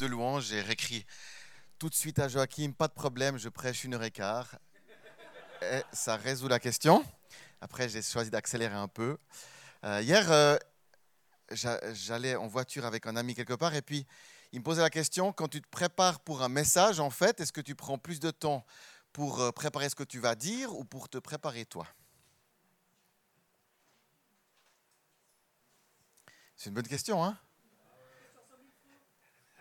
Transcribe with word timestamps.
de 0.00 0.06
louange, 0.06 0.46
j'ai 0.46 0.62
réécrit 0.62 1.04
tout 1.78 1.90
de 1.90 1.94
suite 1.94 2.18
à 2.18 2.28
Joachim, 2.28 2.72
pas 2.72 2.88
de 2.88 2.94
problème, 2.94 3.36
je 3.36 3.50
prêche 3.50 3.84
une 3.84 3.92
heure 3.92 4.02
et 4.02 4.10
quart. 4.10 4.58
Ça 5.92 6.16
résout 6.16 6.48
la 6.48 6.58
question. 6.58 7.04
Après, 7.60 7.86
j'ai 7.90 8.00
choisi 8.00 8.30
d'accélérer 8.30 8.74
un 8.74 8.88
peu. 8.88 9.18
Euh, 9.84 10.00
hier, 10.00 10.32
euh, 10.32 10.56
j'allais 11.92 12.34
en 12.34 12.46
voiture 12.46 12.86
avec 12.86 13.06
un 13.06 13.14
ami 13.14 13.34
quelque 13.34 13.52
part 13.52 13.74
et 13.74 13.82
puis 13.82 14.06
il 14.52 14.60
me 14.60 14.64
posait 14.64 14.80
la 14.80 14.88
question, 14.88 15.34
quand 15.34 15.48
tu 15.48 15.60
te 15.60 15.68
prépares 15.68 16.20
pour 16.20 16.42
un 16.42 16.48
message, 16.48 16.98
en 16.98 17.10
fait, 17.10 17.38
est-ce 17.40 17.52
que 17.52 17.60
tu 17.60 17.74
prends 17.74 17.98
plus 17.98 18.20
de 18.20 18.30
temps 18.30 18.64
pour 19.12 19.40
euh, 19.40 19.52
préparer 19.52 19.90
ce 19.90 19.94
que 19.94 20.02
tu 20.02 20.18
vas 20.18 20.34
dire 20.34 20.74
ou 20.74 20.84
pour 20.84 21.10
te 21.10 21.18
préparer 21.18 21.66
toi? 21.66 21.86
C'est 26.56 26.70
une 26.70 26.74
bonne 26.74 26.88
question, 26.88 27.22
hein? 27.22 27.38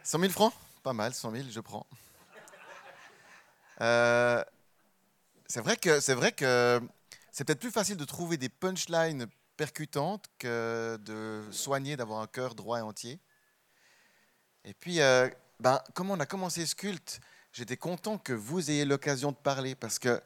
100 0.10 0.18
000 0.22 0.32
francs? 0.32 0.54
Pas 0.82 0.94
mal, 0.94 1.14
100 1.14 1.32
000, 1.32 1.44
je 1.52 1.60
prends. 1.60 1.86
Euh, 3.80 4.44
c'est 5.46 5.62
vrai 5.62 5.78
que 5.78 6.00
c'est 6.00 6.16
vrai 6.16 6.32
que 6.32 6.82
c'est 7.32 7.44
peut-être 7.44 7.60
plus 7.60 7.70
facile 7.70 7.96
de 7.96 8.06
trouver 8.06 8.38
des 8.38 8.50
punchlines 8.50 9.28
percutantes 9.56 10.26
que 10.40 10.98
de 11.06 11.44
soigner, 11.52 11.96
d'avoir 11.96 12.22
un 12.22 12.26
cœur 12.28 12.56
droit 12.56 12.80
et 12.80 12.82
entier. 12.82 13.20
Et 14.66 14.74
puis, 14.74 15.00
euh, 15.00 15.30
ben, 15.60 15.80
comme 15.94 16.10
on 16.10 16.20
a 16.20 16.26
commencé 16.26 16.66
ce 16.66 16.74
culte, 16.74 17.20
j'étais 17.54 17.78
content 17.78 18.18
que 18.18 18.34
vous 18.34 18.72
ayez 18.72 18.86
l'occasion 18.86 19.32
de 19.32 19.38
parler 19.38 19.76
parce 19.76 20.00
que 20.00 20.20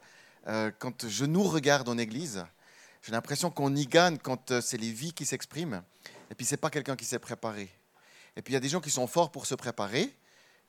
euh, 0.46 0.70
quand 0.78 1.06
je 1.06 1.26
nous 1.26 1.44
regarde 1.44 1.90
en 1.90 1.98
église, 1.98 2.42
j'ai 3.02 3.12
l'impression 3.12 3.50
qu'on 3.50 3.76
y 3.76 3.86
gagne 3.86 4.16
quand 4.16 4.62
c'est 4.62 4.78
les 4.78 4.92
vies 4.92 5.12
qui 5.12 5.26
s'expriment. 5.26 5.82
Et 6.30 6.34
puis, 6.34 6.46
c'est 6.46 6.56
pas 6.56 6.70
quelqu'un 6.70 6.96
qui 6.96 7.04
s'est 7.04 7.18
préparé. 7.18 7.70
Et 8.36 8.42
puis 8.42 8.52
il 8.52 8.54
y 8.54 8.56
a 8.56 8.60
des 8.60 8.68
gens 8.68 8.80
qui 8.80 8.90
sont 8.90 9.06
forts 9.06 9.30
pour 9.30 9.46
se 9.46 9.54
préparer, 9.54 10.14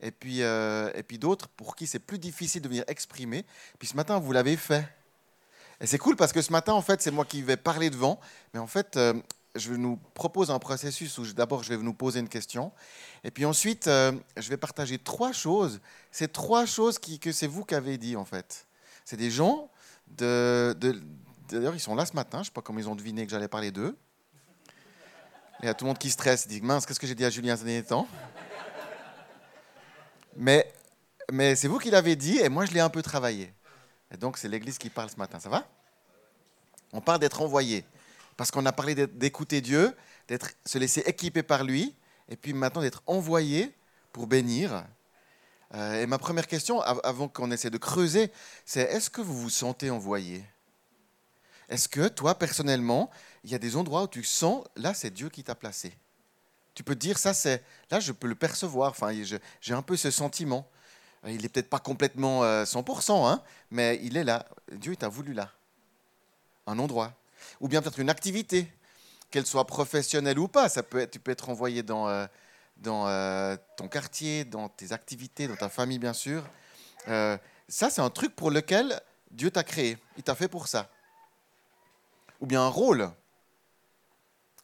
et 0.00 0.10
puis, 0.10 0.42
euh, 0.42 0.90
puis 1.06 1.18
d'autres 1.18 1.48
pour 1.48 1.74
qui 1.74 1.86
c'est 1.86 1.98
plus 1.98 2.18
difficile 2.18 2.62
de 2.62 2.68
venir 2.68 2.84
exprimer. 2.86 3.44
Puis 3.78 3.88
ce 3.88 3.96
matin, 3.96 4.18
vous 4.18 4.32
l'avez 4.32 4.56
fait. 4.56 4.86
Et 5.80 5.86
c'est 5.86 5.98
cool 5.98 6.16
parce 6.16 6.32
que 6.32 6.42
ce 6.42 6.52
matin, 6.52 6.72
en 6.72 6.82
fait, 6.82 7.02
c'est 7.02 7.10
moi 7.10 7.24
qui 7.24 7.42
vais 7.42 7.56
parler 7.56 7.90
devant, 7.90 8.20
mais 8.54 8.60
en 8.60 8.66
fait, 8.66 8.96
euh, 8.96 9.14
je 9.54 9.72
nous 9.72 9.98
propose 10.14 10.50
un 10.50 10.58
processus 10.58 11.16
où 11.18 11.32
d'abord 11.32 11.62
je 11.62 11.72
vais 11.72 11.82
nous 11.82 11.94
poser 11.94 12.20
une 12.20 12.28
question, 12.28 12.72
et 13.24 13.30
puis 13.30 13.44
ensuite, 13.44 13.86
euh, 13.86 14.12
je 14.36 14.48
vais 14.48 14.56
partager 14.56 14.98
trois 14.98 15.32
choses. 15.32 15.80
C'est 16.10 16.32
trois 16.32 16.66
choses 16.66 16.98
qui, 16.98 17.18
que 17.18 17.32
c'est 17.32 17.46
vous 17.46 17.64
qui 17.64 17.74
avez 17.74 17.98
dit, 17.98 18.16
en 18.16 18.24
fait. 18.24 18.66
C'est 19.04 19.16
des 19.16 19.30
gens 19.30 19.70
de, 20.08 20.74
de 20.78 21.00
D'ailleurs, 21.48 21.74
ils 21.74 21.80
sont 21.80 21.94
là 21.94 22.06
ce 22.06 22.14
matin. 22.14 22.38
Je 22.38 22.42
ne 22.42 22.44
sais 22.46 22.50
pas 22.50 22.62
comment 22.62 22.78
ils 22.78 22.88
ont 22.88 22.96
deviné 22.96 23.24
que 23.24 23.30
j'allais 23.30 23.48
parler 23.48 23.70
d'eux. 23.70 23.96
Il 25.62 25.66
y 25.66 25.68
a 25.68 25.74
tout 25.74 25.84
le 25.84 25.88
monde 25.88 25.98
qui 25.98 26.10
stresse, 26.10 26.44
il 26.44 26.48
dit 26.48 26.60
mince, 26.60 26.84
qu'est-ce 26.84 27.00
que 27.00 27.06
j'ai 27.06 27.14
dit 27.14 27.24
à 27.24 27.30
Julien 27.30 27.56
ces 27.56 27.64
derniers 27.64 27.82
temps? 27.82 28.06
Mais, 30.36 30.70
mais 31.32 31.56
c'est 31.56 31.66
vous 31.66 31.78
qui 31.78 31.90
l'avez 31.90 32.14
dit 32.14 32.38
et 32.38 32.48
moi 32.50 32.66
je 32.66 32.72
l'ai 32.72 32.80
un 32.80 32.90
peu 32.90 33.00
travaillé. 33.00 33.52
Et 34.12 34.16
donc 34.18 34.36
c'est 34.36 34.48
l'Église 34.48 34.76
qui 34.76 34.90
parle 34.90 35.08
ce 35.08 35.16
matin, 35.16 35.40
ça 35.40 35.48
va? 35.48 35.66
On 36.92 37.00
parle 37.00 37.20
d'être 37.20 37.40
envoyé 37.40 37.84
parce 38.36 38.50
qu'on 38.50 38.66
a 38.66 38.72
parlé 38.72 38.94
d'écouter 39.06 39.62
Dieu, 39.62 39.96
d'être 40.28 40.50
se 40.66 40.76
laisser 40.78 41.00
équiper 41.06 41.42
par 41.42 41.64
lui 41.64 41.94
et 42.28 42.36
puis 42.36 42.52
maintenant 42.52 42.82
d'être 42.82 43.02
envoyé 43.06 43.74
pour 44.12 44.26
bénir. 44.26 44.84
Euh, 45.74 46.02
et 46.02 46.06
ma 46.06 46.18
première 46.18 46.46
question, 46.46 46.80
avant 46.80 47.28
qu'on 47.28 47.50
essaie 47.50 47.70
de 47.70 47.78
creuser, 47.78 48.30
c'est 48.64 48.82
est-ce 48.82 49.10
que 49.10 49.20
vous 49.20 49.36
vous 49.36 49.50
sentez 49.50 49.90
envoyé? 49.90 50.44
Est-ce 51.68 51.88
que 51.88 52.08
toi 52.08 52.38
personnellement, 52.38 53.10
il 53.44 53.50
y 53.50 53.54
a 53.54 53.58
des 53.58 53.76
endroits 53.76 54.04
où 54.04 54.08
tu 54.08 54.22
sens, 54.24 54.64
là, 54.76 54.94
c'est 54.94 55.10
Dieu 55.10 55.28
qui 55.28 55.42
t'a 55.42 55.54
placé? 55.54 55.96
Tu 56.74 56.82
peux 56.82 56.94
te 56.94 57.00
dire, 57.00 57.18
ça, 57.18 57.32
c'est, 57.32 57.64
là, 57.90 58.00
je 58.00 58.12
peux 58.12 58.26
le 58.26 58.34
percevoir. 58.34 58.90
Enfin, 58.90 59.10
j'ai 59.60 59.74
un 59.74 59.82
peu 59.82 59.96
ce 59.96 60.10
sentiment. 60.10 60.68
Il 61.26 61.42
n'est 61.42 61.48
peut-être 61.48 61.70
pas 61.70 61.78
complètement 61.78 62.42
100%, 62.42 63.10
euh, 63.10 63.26
hein, 63.26 63.42
mais 63.70 63.98
il 64.02 64.16
est 64.16 64.24
là. 64.24 64.46
Dieu 64.70 64.94
t'a 64.94 65.08
voulu 65.08 65.32
là. 65.32 65.50
Un 66.66 66.78
endroit. 66.78 67.14
Ou 67.60 67.68
bien 67.68 67.80
peut-être 67.80 67.98
une 67.98 68.10
activité, 68.10 68.70
qu'elle 69.30 69.46
soit 69.46 69.66
professionnelle 69.66 70.38
ou 70.38 70.48
pas. 70.48 70.68
Ça 70.68 70.82
peut 70.82 70.98
être, 70.98 71.12
tu 71.12 71.18
peux 71.18 71.30
être 71.30 71.48
envoyé 71.48 71.82
dans, 71.82 72.08
euh, 72.08 72.26
dans 72.76 73.08
euh, 73.08 73.56
ton 73.76 73.88
quartier, 73.88 74.44
dans 74.44 74.68
tes 74.68 74.92
activités, 74.92 75.48
dans 75.48 75.56
ta 75.56 75.68
famille, 75.68 75.98
bien 75.98 76.12
sûr. 76.12 76.44
ça, 77.06 77.90
c'est 77.90 78.02
un 78.02 78.10
truc 78.10 78.36
pour 78.36 78.50
lequel 78.50 79.00
Dieu 79.30 79.50
t'a 79.50 79.64
créé. 79.64 79.98
Il 80.16 80.22
t'a 80.22 80.34
fait 80.34 80.48
pour 80.48 80.68
ça. 80.68 80.90
Ou 82.40 82.46
bien 82.46 82.62
un 82.62 82.68
rôle 82.68 83.10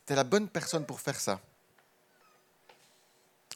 tu 0.07 0.13
es 0.13 0.17
la 0.17 0.25
bonne 0.25 0.49
personne 0.49 0.85
pour 0.85 1.01
faire 1.01 1.19
ça. 1.21 1.41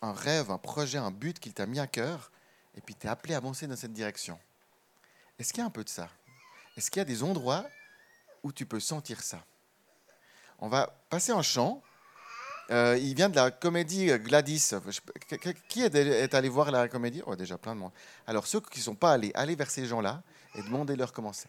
Un 0.03 0.13
rêve, 0.13 0.51
un 0.51 0.59
projet, 0.59 0.99
un 0.99 1.11
but 1.11 1.39
qu'il 1.39 1.53
t'a 1.53 1.67
mis 1.67 1.81
à 1.81 1.87
cœur, 1.87 2.31
et 2.77 2.81
puis 2.81 2.95
tu 2.95 3.07
es 3.07 3.11
appelé 3.11 3.35
à 3.35 3.39
avancer 3.39 3.67
dans 3.67 3.77
cette 3.77 3.93
direction. 3.93 4.39
Est-ce 5.39 5.53
qu'il 5.53 5.61
y 5.61 5.63
a 5.63 5.67
un 5.67 5.71
peu 5.71 5.85
de 5.85 5.89
ça? 5.89 6.09
Est-ce 6.77 6.91
qu'il 6.91 7.01
y 7.01 7.03
a 7.03 7.05
des 7.05 7.23
endroits 7.23 7.67
où 8.43 8.53
tu 8.53 8.67
peux 8.67 8.81
sentir 8.81 9.23
ça? 9.23 9.45
On 10.59 10.69
va 10.69 10.95
passer 11.11 11.33
en 11.33 11.43
chant. 11.43 11.83
Euh, 12.71 12.99
il 12.99 13.15
vient 13.15 13.29
de 13.29 13.37
la 13.37 13.51
comédie 13.51 14.07
Gladys. 14.19 14.75
Qui 15.69 15.83
est 15.83 16.35
allé 16.35 16.49
voir 16.49 16.71
la 16.71 16.89
comédie? 16.89 17.23
Oh, 17.27 17.35
déjà 17.35 17.59
plein 17.59 17.75
de 17.75 17.81
monde. 17.81 17.93
Alors, 18.27 18.47
ceux 18.47 18.61
qui 18.61 18.79
ne 18.79 18.85
sont 18.85 18.95
pas 18.95 19.13
allés, 19.13 19.33
allez 19.35 19.55
vers 19.55 19.71
ces 19.71 19.87
gens-là 19.87 20.23
et 20.55 20.63
demandez-leur 20.63 21.13
comment 21.13 21.33
c'est. 21.33 21.49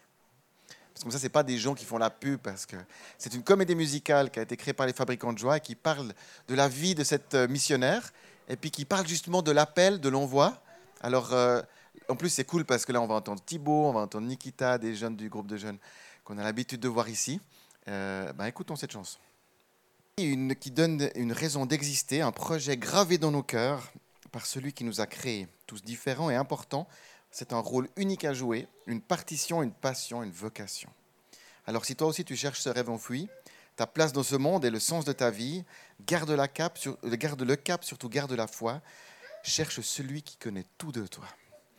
Parce 1.03 1.13
que 1.13 1.19
ça, 1.19 1.23
ce 1.23 1.27
pas 1.27 1.43
des 1.43 1.57
gens 1.57 1.75
qui 1.75 1.85
font 1.85 1.97
la 1.97 2.09
pub, 2.09 2.39
parce 2.39 2.65
que 2.65 2.75
c'est 3.17 3.33
une 3.33 3.43
comédie 3.43 3.75
musicale 3.75 4.31
qui 4.31 4.39
a 4.39 4.41
été 4.41 4.57
créée 4.57 4.73
par 4.73 4.87
les 4.87 4.93
fabricants 4.93 5.31
de 5.31 5.37
joie 5.37 5.57
et 5.57 5.59
qui 5.59 5.75
parle 5.75 6.13
de 6.47 6.55
la 6.55 6.67
vie 6.67 6.95
de 6.95 7.03
cette 7.03 7.35
euh, 7.35 7.47
missionnaire, 7.47 8.11
et 8.49 8.55
puis 8.55 8.71
qui 8.71 8.85
parle 8.85 9.07
justement 9.07 9.41
de 9.41 9.51
l'appel, 9.51 9.99
de 9.99 10.09
l'envoi. 10.09 10.61
Alors, 11.01 11.33
euh, 11.33 11.61
en 12.09 12.15
plus, 12.15 12.29
c'est 12.29 12.45
cool 12.45 12.65
parce 12.65 12.85
que 12.85 12.91
là, 12.91 13.01
on 13.01 13.07
va 13.07 13.15
entendre 13.15 13.41
Thibaut, 13.43 13.85
on 13.85 13.93
va 13.93 14.01
entendre 14.01 14.27
Nikita, 14.27 14.77
des 14.77 14.95
jeunes 14.95 15.15
du 15.15 15.29
groupe 15.29 15.47
de 15.47 15.57
jeunes 15.57 15.77
qu'on 16.23 16.37
a 16.37 16.43
l'habitude 16.43 16.79
de 16.79 16.87
voir 16.87 17.09
ici. 17.09 17.39
Euh, 17.87 18.33
ben, 18.33 18.45
écoutons 18.45 18.75
cette 18.75 18.91
chanson. 18.91 19.19
Une, 20.17 20.55
qui 20.55 20.71
donne 20.71 21.09
une 21.15 21.31
raison 21.31 21.65
d'exister, 21.65 22.21
un 22.21 22.31
projet 22.31 22.75
gravé 22.75 23.17
dans 23.17 23.31
nos 23.31 23.43
cœurs 23.43 23.91
par 24.31 24.45
celui 24.45 24.73
qui 24.73 24.83
nous 24.83 24.99
a 24.99 25.05
créés, 25.05 25.47
tous 25.67 25.83
différents 25.83 26.29
et 26.29 26.35
importants, 26.35 26.87
c'est 27.31 27.53
un 27.53 27.59
rôle 27.59 27.89
unique 27.95 28.25
à 28.25 28.33
jouer, 28.33 28.67
une 28.85 29.01
partition, 29.01 29.63
une 29.63 29.71
passion, 29.71 30.23
une 30.23 30.31
vocation. 30.31 30.89
Alors 31.65 31.85
si 31.85 31.95
toi 31.95 32.07
aussi 32.07 32.23
tu 32.23 32.35
cherches 32.35 32.61
ce 32.61 32.69
rêve 32.69 32.89
enfoui, 32.89 33.29
ta 33.75 33.85
place 33.85 34.13
dans 34.13 34.23
ce 34.23 34.35
monde 34.35 34.65
et 34.65 34.69
le 34.69 34.79
sens 34.79 35.05
de 35.05 35.11
ta 35.11 35.29
vie, 35.29 35.63
garde, 36.05 36.31
la 36.31 36.47
cap, 36.47 36.77
sur, 36.77 36.97
garde 37.03 37.41
le 37.41 37.55
cap, 37.55 37.83
surtout 37.83 38.09
garde 38.09 38.31
la 38.31 38.47
foi, 38.47 38.81
cherche 39.43 39.81
celui 39.81 40.23
qui 40.23 40.38
connaît 40.38 40.65
tout 40.77 40.91
de 40.91 41.05
toi. 41.05 41.25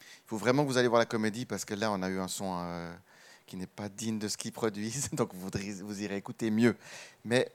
Il 0.01 0.29
faut 0.29 0.37
vraiment 0.37 0.63
que 0.65 0.69
vous 0.69 0.79
allez 0.79 0.89
voir 0.89 1.01
la 1.01 1.07
comédie 1.07 1.47
parce 1.47 1.65
que 1.65 1.75
là 1.75 1.91
on 1.91 2.03
a 2.03 2.09
eu 2.09 2.19
un 2.19 2.29
son 2.29 2.59
euh, 2.61 2.95
qui 3.47 3.57
n'est 3.57 3.67
pas 3.67 3.89
digne 3.89 4.19
de 4.19 4.29
ce 4.29 4.37
qu'ils 4.37 4.53
produisent, 4.53 5.11
donc 5.13 5.35
vous, 5.35 5.51
vous 5.83 6.03
irez 6.03 6.17
écouter 6.17 6.51
mieux. 6.51 6.77
Mais 7.25 7.51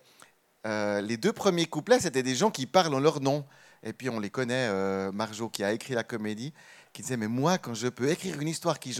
euh, 0.65 1.01
les 1.01 1.17
deux 1.17 1.33
premiers 1.33 1.65
couplets, 1.65 1.99
c'était 1.99 2.23
des 2.23 2.35
gens 2.35 2.51
qui 2.51 2.65
parlent 2.65 2.93
en 2.93 2.99
leur 2.99 3.21
nom. 3.21 3.45
Et 3.83 3.93
puis 3.93 4.09
on 4.09 4.19
les 4.19 4.29
connaît, 4.29 4.67
euh, 4.69 5.11
Marjo 5.11 5.49
qui 5.49 5.63
a 5.63 5.73
écrit 5.73 5.93
la 5.93 6.03
comédie, 6.03 6.53
qui 6.93 7.01
disait, 7.01 7.17
mais 7.17 7.27
moi, 7.27 7.57
quand 7.57 7.73
je 7.73 7.87
peux 7.87 8.09
écrire 8.09 8.39
une 8.39 8.47
histoire 8.47 8.79
qui, 8.79 8.95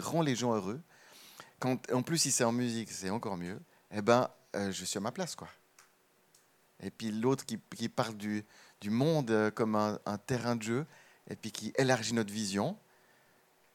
rend 0.00 0.22
les 0.22 0.34
gens 0.34 0.54
heureux, 0.54 0.80
quand, 1.60 1.90
en 1.92 2.02
plus 2.02 2.18
si 2.18 2.32
c'est 2.32 2.44
en 2.44 2.52
musique, 2.52 2.90
c'est 2.90 3.10
encore 3.10 3.36
mieux, 3.36 3.60
eh 3.92 4.02
ben, 4.02 4.28
euh, 4.56 4.72
je 4.72 4.84
suis 4.84 4.98
à 4.98 5.00
ma 5.00 5.12
place. 5.12 5.36
quoi. 5.36 5.48
Et 6.80 6.90
puis 6.90 7.10
l'autre 7.10 7.44
qui, 7.46 7.88
parle 7.88 8.16
du, 8.16 8.44
monde 8.84 9.30
euh, 9.30 9.50
comme 9.50 9.76
un, 9.76 10.18
terrain 10.26 10.56
de 10.56 10.62
jeu, 10.62 10.86
et 11.28 11.36
puis 11.36 11.52
qui 11.52 11.72
élargit 11.76 12.14
notre 12.14 12.32
vision, 12.32 12.76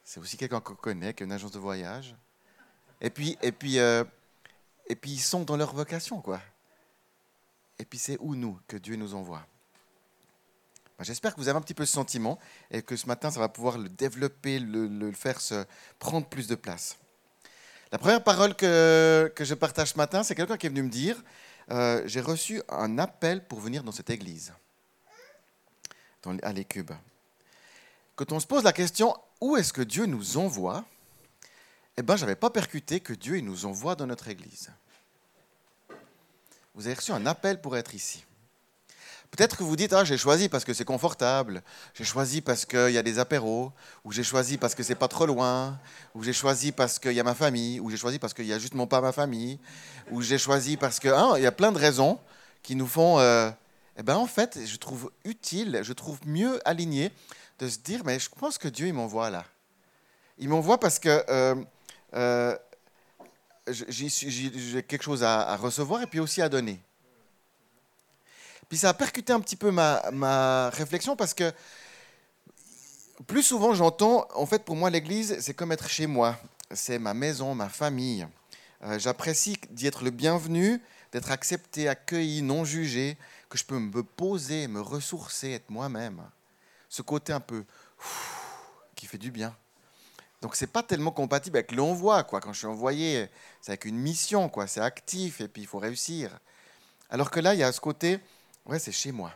c'est 0.03 0.19
aussi 0.19 0.37
quelqu'un 0.37 0.59
qu'on 0.59 0.75
connaît, 0.75 1.13
qui 1.13 1.23
a 1.23 1.25
une 1.25 1.31
agence 1.31 1.51
de 1.51 1.59
voyage. 1.59 2.15
Et 3.01 3.09
puis, 3.09 3.37
et 3.41 3.51
puis, 3.51 3.79
euh, 3.79 4.03
et 4.87 4.95
puis 4.95 5.11
ils 5.11 5.21
sont 5.21 5.43
dans 5.43 5.55
leur 5.55 5.73
vocation. 5.73 6.21
quoi. 6.21 6.41
Et 7.77 7.85
puis 7.85 7.97
c'est 7.97 8.17
où 8.19 8.35
nous 8.35 8.59
que 8.67 8.77
Dieu 8.77 8.95
nous 8.95 9.15
envoie? 9.15 9.45
J'espère 11.01 11.33
que 11.33 11.39
vous 11.39 11.47
avez 11.47 11.57
un 11.57 11.61
petit 11.61 11.73
peu 11.73 11.85
ce 11.85 11.93
sentiment 11.93 12.39
et 12.71 12.81
que 12.81 12.95
ce 12.95 13.07
matin, 13.07 13.31
ça 13.31 13.39
va 13.39 13.49
pouvoir 13.49 13.77
le 13.77 13.89
développer, 13.89 14.59
le, 14.59 15.11
faire 15.11 15.39
se 15.41 15.65
prendre 15.97 16.27
plus 16.27 16.47
de 16.47 16.55
place. 16.55 16.97
La 17.91 17.97
première 17.97 18.23
parole 18.23 18.55
que, 18.55 19.31
que 19.35 19.45
je 19.45 19.53
partage 19.55 19.93
ce 19.93 19.97
matin, 19.97 20.23
c'est 20.23 20.35
quelqu'un 20.35 20.57
qui 20.57 20.67
est 20.67 20.69
venu 20.69 20.83
me 20.83 20.89
dire, 20.89 21.21
euh, 21.71 22.01
j'ai 22.05 22.21
reçu 22.21 22.61
un 22.69 22.97
appel 22.97 23.45
pour 23.45 23.59
venir 23.59 23.83
dans 23.83 23.91
cette 23.91 24.09
église, 24.09 24.53
à 26.43 26.51
l'Écube. 26.51 26.91
Quand 28.15 28.31
on 28.31 28.39
se 28.39 28.47
pose 28.47 28.63
la 28.63 28.73
question, 28.73 29.15
où 29.39 29.55
est-ce 29.55 29.71
que 29.71 29.81
Dieu 29.81 30.05
nous 30.05 30.37
envoie 30.37 30.83
Eh 31.95 32.01
bien, 32.01 32.15
je 32.15 32.21
n'avais 32.21 32.35
pas 32.35 32.49
percuté 32.49 32.99
que 32.99 33.13
Dieu 33.13 33.37
il 33.37 33.45
nous 33.45 33.65
envoie 33.65 33.95
dans 33.95 34.07
notre 34.07 34.27
église. 34.27 34.71
Vous 36.73 36.87
avez 36.87 36.95
reçu 36.95 37.11
un 37.11 37.25
appel 37.25 37.61
pour 37.61 37.77
être 37.77 37.93
ici. 37.93 38.25
Peut-être 39.31 39.57
que 39.57 39.63
vous 39.63 39.75
dites, 39.75 39.93
ah, 39.93 40.03
j'ai 40.03 40.17
choisi 40.17 40.49
parce 40.49 40.63
que 40.63 40.73
c'est 40.73 40.85
confortable, 40.85 41.61
j'ai 41.93 42.03
choisi 42.03 42.41
parce 42.41 42.65
qu'il 42.65 42.91
y 42.91 42.97
a 42.97 43.03
des 43.03 43.19
apéros, 43.19 43.71
ou 44.03 44.11
j'ai 44.11 44.23
choisi 44.23 44.57
parce 44.57 44.73
que 44.73 44.81
c'est 44.81 44.95
pas 44.95 45.07
trop 45.07 45.25
loin, 45.25 45.79
ou 46.15 46.23
j'ai 46.23 46.33
choisi 46.33 46.71
parce 46.71 46.97
qu'il 46.97 47.13
y 47.13 47.19
a 47.19 47.23
ma 47.23 47.35
famille, 47.35 47.79
ou 47.79 47.89
j'ai 47.91 47.97
choisi 47.97 48.17
parce 48.17 48.33
qu'il 48.33 48.47
y 48.47 48.53
a 48.53 48.59
justement 48.59 48.87
pas 48.87 49.01
ma 49.01 49.11
famille, 49.11 49.59
ou 50.09 50.21
j'ai 50.21 50.37
choisi 50.37 50.77
parce 50.77 50.99
que... 50.99 51.09
Hein, 51.09 51.37
y 51.37 51.45
a 51.45 51.51
plein 51.51 51.71
de 51.71 51.77
raisons 51.77 52.19
qui 52.63 52.75
nous 52.75 52.87
font... 52.87 53.19
Euh, 53.19 53.51
eh 53.99 54.03
ben 54.03 54.15
en 54.15 54.27
fait, 54.27 54.57
je 54.65 54.77
trouve 54.77 55.11
utile, 55.25 55.81
je 55.83 55.91
trouve 55.91 56.19
mieux 56.25 56.61
aligné 56.65 57.11
de 57.59 57.67
se 57.67 57.79
dire, 57.79 58.03
mais 58.05 58.17
je 58.17 58.29
pense 58.29 58.57
que 58.57 58.69
Dieu, 58.69 58.87
il 58.87 58.93
m'envoie 58.93 59.29
là. 59.29 59.43
Il 60.37 60.47
m'envoie 60.47 60.79
parce 60.79 60.99
que 60.99 61.21
euh, 61.29 61.55
euh, 62.13 62.55
j'ai 63.67 64.83
quelque 64.83 65.03
chose 65.03 65.21
à, 65.21 65.55
recevoir 65.57 66.01
et 66.01 66.07
puis 66.07 66.21
aussi 66.21 66.41
à 66.41 66.47
donner. 66.47 66.81
Puis 68.69 68.77
ça 68.77 68.89
a 68.89 68.93
percuté 68.93 69.33
un 69.33 69.39
petit 69.39 69.55
peu 69.55 69.71
ma, 69.71 70.01
ma 70.13 70.69
réflexion 70.69 71.15
parce 71.15 71.33
que 71.33 71.51
plus 73.27 73.43
souvent 73.43 73.73
j'entends, 73.73 74.27
en 74.35 74.45
fait 74.45 74.63
pour 74.63 74.75
moi 74.75 74.91
l'Église, 74.91 75.37
c'est 75.39 75.55
comme 75.55 75.71
être 75.71 75.89
chez 75.89 76.07
moi. 76.07 76.37
C'est 76.71 76.99
ma 76.99 77.15
maison, 77.15 77.55
ma 77.55 77.67
famille. 77.67 78.27
Euh, 78.83 78.99
j'apprécie 78.99 79.57
d'y 79.71 79.87
être 79.87 80.03
le 80.03 80.11
bienvenu, 80.11 80.81
d'être 81.11 81.31
accepté, 81.31 81.89
accueilli, 81.89 82.43
non 82.43 82.63
jugé, 82.63 83.17
que 83.49 83.57
je 83.57 83.65
peux 83.65 83.79
me 83.79 84.03
poser, 84.03 84.67
me 84.67 84.79
ressourcer, 84.79 85.53
être 85.53 85.69
moi-même. 85.71 86.21
Ce 86.87 87.01
côté 87.01 87.33
un 87.33 87.39
peu 87.39 87.65
qui 88.95 89.07
fait 89.07 89.17
du 89.17 89.31
bien. 89.31 89.55
Donc 90.41 90.55
c'est 90.55 90.67
pas 90.67 90.83
tellement 90.83 91.11
compatible 91.11 91.57
avec 91.57 91.71
l'envoi 91.71 92.23
quoi. 92.23 92.39
Quand 92.39 92.53
je 92.53 92.59
suis 92.59 92.67
envoyé, 92.67 93.29
c'est 93.61 93.71
avec 93.71 93.85
une 93.85 93.97
mission 93.97 94.47
quoi. 94.47 94.67
C'est 94.67 94.79
actif 94.79 95.41
et 95.41 95.47
puis 95.47 95.63
il 95.63 95.67
faut 95.67 95.79
réussir. 95.79 96.39
Alors 97.09 97.31
que 97.31 97.39
là, 97.39 97.55
il 97.55 97.59
y 97.59 97.63
a 97.63 97.71
ce 97.71 97.81
côté, 97.81 98.19
ouais, 98.69 98.79
c'est 98.79 98.91
chez 98.91 99.11
moi. 99.11 99.33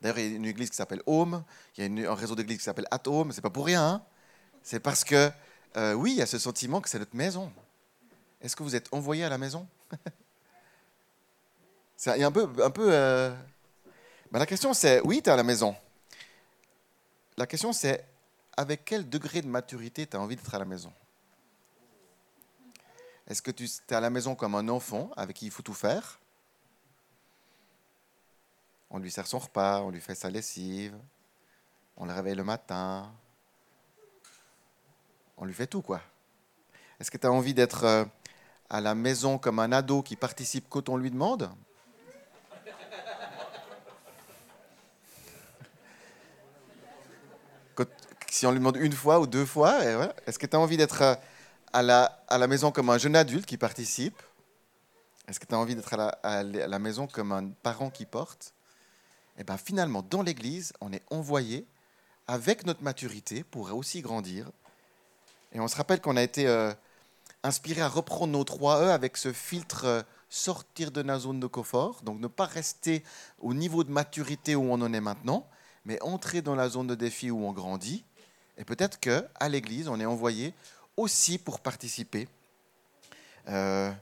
D'ailleurs, 0.00 0.18
il 0.18 0.30
y 0.30 0.32
a 0.32 0.36
une 0.36 0.44
église 0.44 0.70
qui 0.70 0.76
s'appelle 0.76 1.02
Home. 1.06 1.44
Il 1.76 2.00
y 2.00 2.06
a 2.06 2.10
un 2.10 2.14
réseau 2.14 2.34
d'églises 2.34 2.58
qui 2.58 2.64
s'appelle 2.64 2.86
At 2.90 3.06
Home. 3.06 3.32
C'est 3.32 3.40
pas 3.40 3.50
pour 3.50 3.66
rien. 3.66 3.86
Hein. 3.86 4.02
c'est 4.62 4.80
parce 4.80 5.04
que 5.04 5.30
euh, 5.76 5.92
oui, 5.92 6.12
il 6.12 6.16
y 6.16 6.22
a 6.22 6.26
ce 6.26 6.38
sentiment 6.38 6.80
que 6.80 6.88
c'est 6.88 6.98
notre 6.98 7.16
maison. 7.16 7.52
Est-ce 8.40 8.56
que 8.56 8.62
vous 8.62 8.74
êtes 8.74 8.88
envoyé 8.92 9.24
à 9.24 9.28
la 9.28 9.38
maison? 9.38 9.66
C'est 11.96 12.22
un 12.22 12.30
peu, 12.30 12.46
un 12.62 12.70
peu. 12.70 12.88
Euh, 12.92 13.34
ben, 14.30 14.38
la 14.38 14.44
question 14.44 14.74
c'est, 14.74 15.00
oui, 15.00 15.22
tu 15.22 15.30
es 15.30 15.32
à 15.32 15.36
la 15.36 15.42
maison. 15.42 15.74
La 17.38 17.46
question 17.46 17.72
c'est, 17.72 18.06
avec 18.54 18.84
quel 18.84 19.08
degré 19.08 19.40
de 19.40 19.46
maturité 19.46 20.06
tu 20.06 20.14
as 20.14 20.20
envie 20.20 20.36
d'être 20.36 20.54
à 20.54 20.58
la 20.58 20.66
maison? 20.66 20.92
Est-ce 23.26 23.40
que 23.40 23.50
tu 23.50 23.64
es 23.64 23.94
à 23.94 24.00
la 24.00 24.10
maison 24.10 24.34
comme 24.34 24.54
un 24.54 24.68
enfant 24.68 25.10
avec 25.16 25.36
qui 25.36 25.46
il 25.46 25.50
faut 25.50 25.62
tout 25.62 25.72
faire? 25.72 26.20
On 28.90 28.98
lui 28.98 29.10
sert 29.10 29.26
son 29.26 29.38
repas, 29.38 29.80
on 29.80 29.90
lui 29.90 30.00
fait 30.00 30.14
sa 30.14 30.30
lessive, 30.30 30.96
on 31.96 32.06
le 32.06 32.12
réveille 32.12 32.34
le 32.34 32.44
matin, 32.44 33.12
on 35.36 35.44
lui 35.44 35.54
fait 35.54 35.66
tout 35.66 35.82
quoi. 35.82 36.00
Est-ce 37.00 37.10
que 37.10 37.18
tu 37.18 37.26
as 37.26 37.32
envie 37.32 37.54
d'être 37.54 37.84
euh, 37.84 38.04
à 38.70 38.80
la 38.80 38.94
maison 38.94 39.38
comme 39.38 39.58
un 39.58 39.72
ado 39.72 40.02
qui 40.02 40.16
participe 40.16 40.66
quand 40.68 40.88
on 40.88 40.96
lui 40.96 41.10
demande? 41.10 41.50
Si 48.36 48.44
on 48.44 48.50
lui 48.50 48.58
demande 48.58 48.76
une 48.76 48.92
fois 48.92 49.18
ou 49.18 49.26
deux 49.26 49.46
fois, 49.46 49.82
est-ce 50.26 50.38
que 50.38 50.44
tu 50.44 50.54
as 50.56 50.60
envie 50.60 50.76
d'être 50.76 51.00
euh, 51.00 51.14
à 51.72 51.80
la, 51.80 52.22
à 52.28 52.36
la 52.36 52.46
maison 52.46 52.70
comme 52.70 52.90
un 52.90 52.98
jeune 52.98 53.16
adulte 53.16 53.46
qui 53.46 53.56
participe? 53.56 54.20
Est-ce 55.26 55.40
que 55.40 55.46
tu 55.46 55.54
as 55.54 55.58
envie 55.58 55.74
d'être 55.74 55.94
à, 55.94 56.08
à 56.22 56.42
la, 56.42 56.78
maison 56.78 57.06
comme 57.06 57.32
un 57.32 57.48
parent 57.62 57.88
qui 57.88 58.04
porte? 58.04 58.52
Et 59.36 59.40
eh 59.40 59.44
bien 59.44 59.58
finalement, 59.58 60.02
dans 60.02 60.22
l'Église, 60.22 60.72
on 60.80 60.92
est 60.92 61.02
envoyé 61.10 61.66
avec 62.26 62.64
notre 62.64 62.82
maturité 62.82 63.44
pour 63.44 63.74
aussi 63.74 64.00
grandir. 64.00 64.50
Et 65.52 65.60
on 65.60 65.68
se 65.68 65.76
rappelle 65.76 66.00
qu'on 66.00 66.16
a 66.16 66.22
été 66.22 66.46
euh, 66.46 66.72
inspiré 67.42 67.82
à 67.82 67.88
reprendre 67.88 68.32
nos 68.32 68.44
trois 68.44 68.82
E 68.82 68.90
avec 68.90 69.16
ce 69.16 69.32
filtre 69.32 69.84
euh, 69.84 70.02
sortir 70.30 70.90
de 70.90 71.02
la 71.02 71.18
zone 71.18 71.38
de 71.38 71.46
confort, 71.46 72.02
donc 72.02 72.18
ne 72.18 72.28
pas 72.28 72.46
rester 72.46 73.04
au 73.40 73.52
niveau 73.52 73.84
de 73.84 73.90
maturité 73.90 74.56
où 74.56 74.62
on 74.72 74.80
en 74.80 74.92
est 74.92 75.00
maintenant, 75.00 75.46
mais 75.84 76.02
entrer 76.02 76.40
dans 76.40 76.54
la 76.54 76.68
zone 76.68 76.86
de 76.86 76.94
défi 76.94 77.30
où 77.30 77.46
on 77.46 77.52
grandit 77.52 78.04
et 78.58 78.64
peut-être 78.64 78.98
qu'à 78.98 79.48
l'Église, 79.48 79.88
on 79.88 80.00
est 80.00 80.06
envoyé 80.06 80.54
aussi 80.96 81.38
pour 81.38 81.60
participer. 81.60 82.26
Euh, 83.48 83.92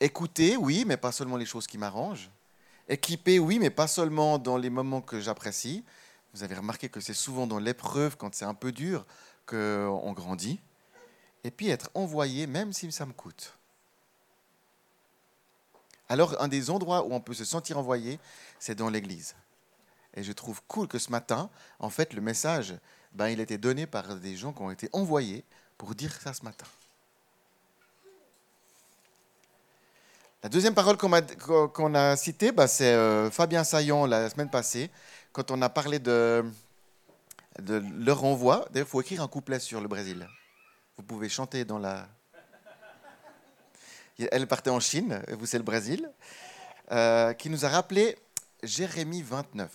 écouter, 0.00 0.56
oui, 0.56 0.84
mais 0.86 0.96
pas 0.96 1.12
seulement 1.12 1.36
les 1.36 1.46
choses 1.46 1.66
qui 1.66 1.78
m'arrangent. 1.78 2.30
Équiper, 2.88 3.38
oui, 3.38 3.58
mais 3.58 3.70
pas 3.70 3.86
seulement 3.86 4.38
dans 4.38 4.56
les 4.56 4.70
moments 4.70 5.00
que 5.00 5.20
j'apprécie. 5.20 5.84
Vous 6.34 6.42
avez 6.42 6.54
remarqué 6.54 6.88
que 6.88 7.00
c'est 7.00 7.14
souvent 7.14 7.46
dans 7.46 7.58
l'épreuve, 7.58 8.16
quand 8.16 8.34
c'est 8.34 8.44
un 8.44 8.54
peu 8.54 8.72
dur, 8.72 9.06
qu'on 9.46 10.12
grandit. 10.12 10.60
Et 11.44 11.50
puis 11.50 11.68
être 11.68 11.90
envoyé, 11.94 12.46
même 12.46 12.72
si 12.72 12.90
ça 12.92 13.06
me 13.06 13.12
coûte. 13.12 13.56
Alors, 16.08 16.40
un 16.42 16.48
des 16.48 16.70
endroits 16.70 17.04
où 17.04 17.12
on 17.14 17.20
peut 17.20 17.34
se 17.34 17.44
sentir 17.44 17.78
envoyé, 17.78 18.18
c'est 18.58 18.74
dans 18.74 18.90
l'Église. 18.90 19.34
Et 20.14 20.22
je 20.22 20.32
trouve 20.32 20.60
cool 20.68 20.86
que 20.86 20.98
ce 20.98 21.10
matin, 21.10 21.50
en 21.78 21.90
fait, 21.90 22.12
le 22.12 22.20
message, 22.20 22.74
ben, 23.12 23.28
il 23.28 23.40
a 23.40 23.42
été 23.42 23.58
donné 23.58 23.86
par 23.86 24.16
des 24.16 24.36
gens 24.36 24.52
qui 24.52 24.62
ont 24.62 24.70
été 24.70 24.88
envoyés 24.92 25.44
pour 25.78 25.94
dire 25.94 26.12
ça 26.20 26.34
ce 26.34 26.44
matin. 26.44 26.66
La 30.44 30.50
deuxième 30.50 30.74
parole 30.74 30.98
qu'on 30.98 31.94
a, 31.94 32.16
citée, 32.16 32.52
ben, 32.52 32.66
c'est 32.66 32.92
euh, 32.92 33.30
Fabien 33.30 33.64
Saillon 33.64 34.04
la 34.04 34.28
semaine 34.28 34.50
passée, 34.50 34.90
quand 35.32 35.50
on 35.50 35.62
a 35.62 35.70
parlé 35.70 35.98
de, 35.98 36.44
leur 37.98 38.24
envoi. 38.24 38.66
D'ailleurs, 38.70 38.86
il 38.86 38.90
faut 38.90 39.00
écrire 39.00 39.22
un 39.22 39.26
couplet 39.26 39.58
sur 39.58 39.80
le 39.80 39.88
Brésil. 39.88 40.28
Vous 40.98 41.02
pouvez 41.02 41.30
chanter 41.30 41.64
dans 41.64 41.78
la... 41.78 42.06
Elle 44.18 44.46
partait 44.46 44.68
en 44.68 44.80
Chine, 44.80 45.22
vous 45.30 45.46
c'est 45.46 45.56
le 45.56 45.64
Brésil, 45.64 46.10
euh, 46.92 47.32
qui 47.32 47.48
nous 47.48 47.64
a 47.64 47.70
rappelé 47.70 48.18
Jérémie 48.62 49.22
29. 49.22 49.70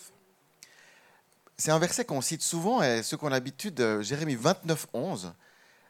C'est 1.57 1.71
un 1.71 1.80
verset 1.80 2.06
qu'on 2.06 2.21
cite 2.21 2.44
souvent, 2.44 2.83
et 2.83 3.01
ceux 3.01 3.18
qui 3.18 3.25
ont 3.25 3.30
l'habitude, 3.30 4.01
Jérémie 4.01 4.36
29, 4.36 4.86
11, 4.94 5.33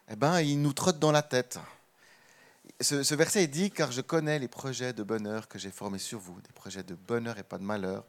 eh 0.09 0.15
ben, 0.15 0.39
il 0.39 0.61
nous 0.61 0.71
trotte 0.71 0.99
dans 0.99 1.11
la 1.11 1.21
tête. 1.21 1.59
Ce, 2.81 3.13
verset 3.13 3.47
dit 3.47 3.71
Car 3.71 3.91
je 3.91 4.01
connais 4.01 4.39
les 4.39 4.47
projets 4.47 4.93
de 4.93 5.03
bonheur 5.03 5.47
que 5.47 5.59
j'ai 5.59 5.71
formés 5.71 5.99
sur 5.99 6.19
vous, 6.19 6.39
des 6.41 6.53
projets 6.53 6.83
de 6.83 6.95
bonheur 6.95 7.37
et 7.37 7.43
pas 7.43 7.57
de 7.57 7.63
malheur, 7.63 8.05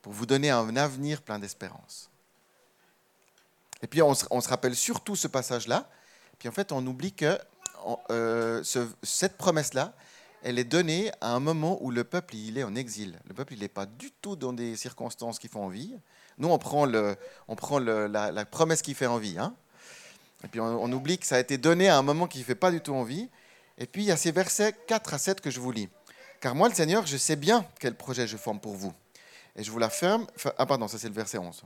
pour 0.00 0.12
vous 0.12 0.26
donner 0.26 0.50
un 0.50 0.76
avenir 0.76 1.22
plein 1.22 1.38
d'espérance. 1.38 2.10
Et 3.82 3.88
puis 3.88 4.00
on 4.00 4.14
se, 4.14 4.48
rappelle 4.48 4.76
surtout 4.76 5.16
ce 5.16 5.26
passage-là, 5.26 5.90
puis 6.38 6.48
en 6.48 6.52
fait 6.52 6.70
on 6.70 6.86
oublie 6.86 7.12
que 7.12 7.36
euh, 8.10 8.62
cette 9.02 9.36
promesse-là, 9.36 9.92
elle 10.44 10.58
est 10.58 10.64
donnée 10.64 11.10
à 11.20 11.32
un 11.32 11.40
moment 11.40 11.78
où 11.80 11.90
le 11.90 12.04
peuple 12.04 12.36
il 12.36 12.58
est 12.58 12.64
en 12.64 12.76
exil. 12.76 13.18
Le 13.26 13.34
peuple 13.34 13.54
il 13.54 13.60
n'est 13.60 13.68
pas 13.68 13.86
du 13.86 14.10
tout 14.10 14.36
dans 14.36 14.52
des 14.52 14.76
circonstances 14.76 15.38
qui 15.38 15.48
font 15.48 15.64
envie. 15.64 15.96
Nous, 16.38 16.48
on 16.48 16.58
prend, 16.58 16.86
le, 16.86 17.16
on 17.48 17.56
prend 17.56 17.78
la, 17.78 18.44
promesse 18.46 18.82
qui 18.82 18.94
fait 18.94 19.06
envie. 19.06 19.38
Hein 19.38 19.54
et 20.44 20.48
puis 20.48 20.60
on, 20.60 20.90
oublie 20.92 21.18
que 21.18 21.26
ça 21.26 21.36
a 21.36 21.38
été 21.38 21.58
donné 21.58 21.88
à 21.88 21.96
un 21.96 22.02
moment 22.02 22.26
qui 22.26 22.38
ne 22.38 22.44
fait 22.44 22.54
pas 22.54 22.70
du 22.70 22.80
tout 22.80 22.94
envie. 22.94 23.28
Et 23.82 23.86
puis 23.86 24.02
il 24.02 24.06
y 24.06 24.12
a 24.12 24.16
ces 24.16 24.30
versets 24.30 24.72
4 24.86 25.14
à 25.14 25.18
7 25.18 25.40
que 25.40 25.50
je 25.50 25.58
vous 25.58 25.72
lis. 25.72 25.88
Car 26.40 26.54
moi, 26.54 26.68
le 26.68 26.74
Seigneur, 26.74 27.04
je 27.04 27.16
sais 27.16 27.34
bien 27.34 27.66
quel 27.80 27.96
projet 27.96 28.28
je 28.28 28.36
forme 28.36 28.60
pour 28.60 28.76
vous. 28.76 28.94
Et 29.56 29.64
je 29.64 29.72
vous 29.72 29.80
l'affirme. 29.80 30.24
Ah, 30.56 30.66
pardon, 30.66 30.86
ça 30.86 30.98
c'est 30.98 31.08
le 31.08 31.14
verset 31.14 31.38
11. 31.38 31.64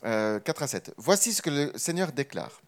4 0.00 0.06
euh, 0.06 0.40
à 0.42 0.66
7. 0.66 0.94
Voici 0.96 1.34
ce 1.34 1.42
que 1.42 1.50
le 1.50 1.76
Seigneur 1.76 2.10
déclare. 2.12 2.62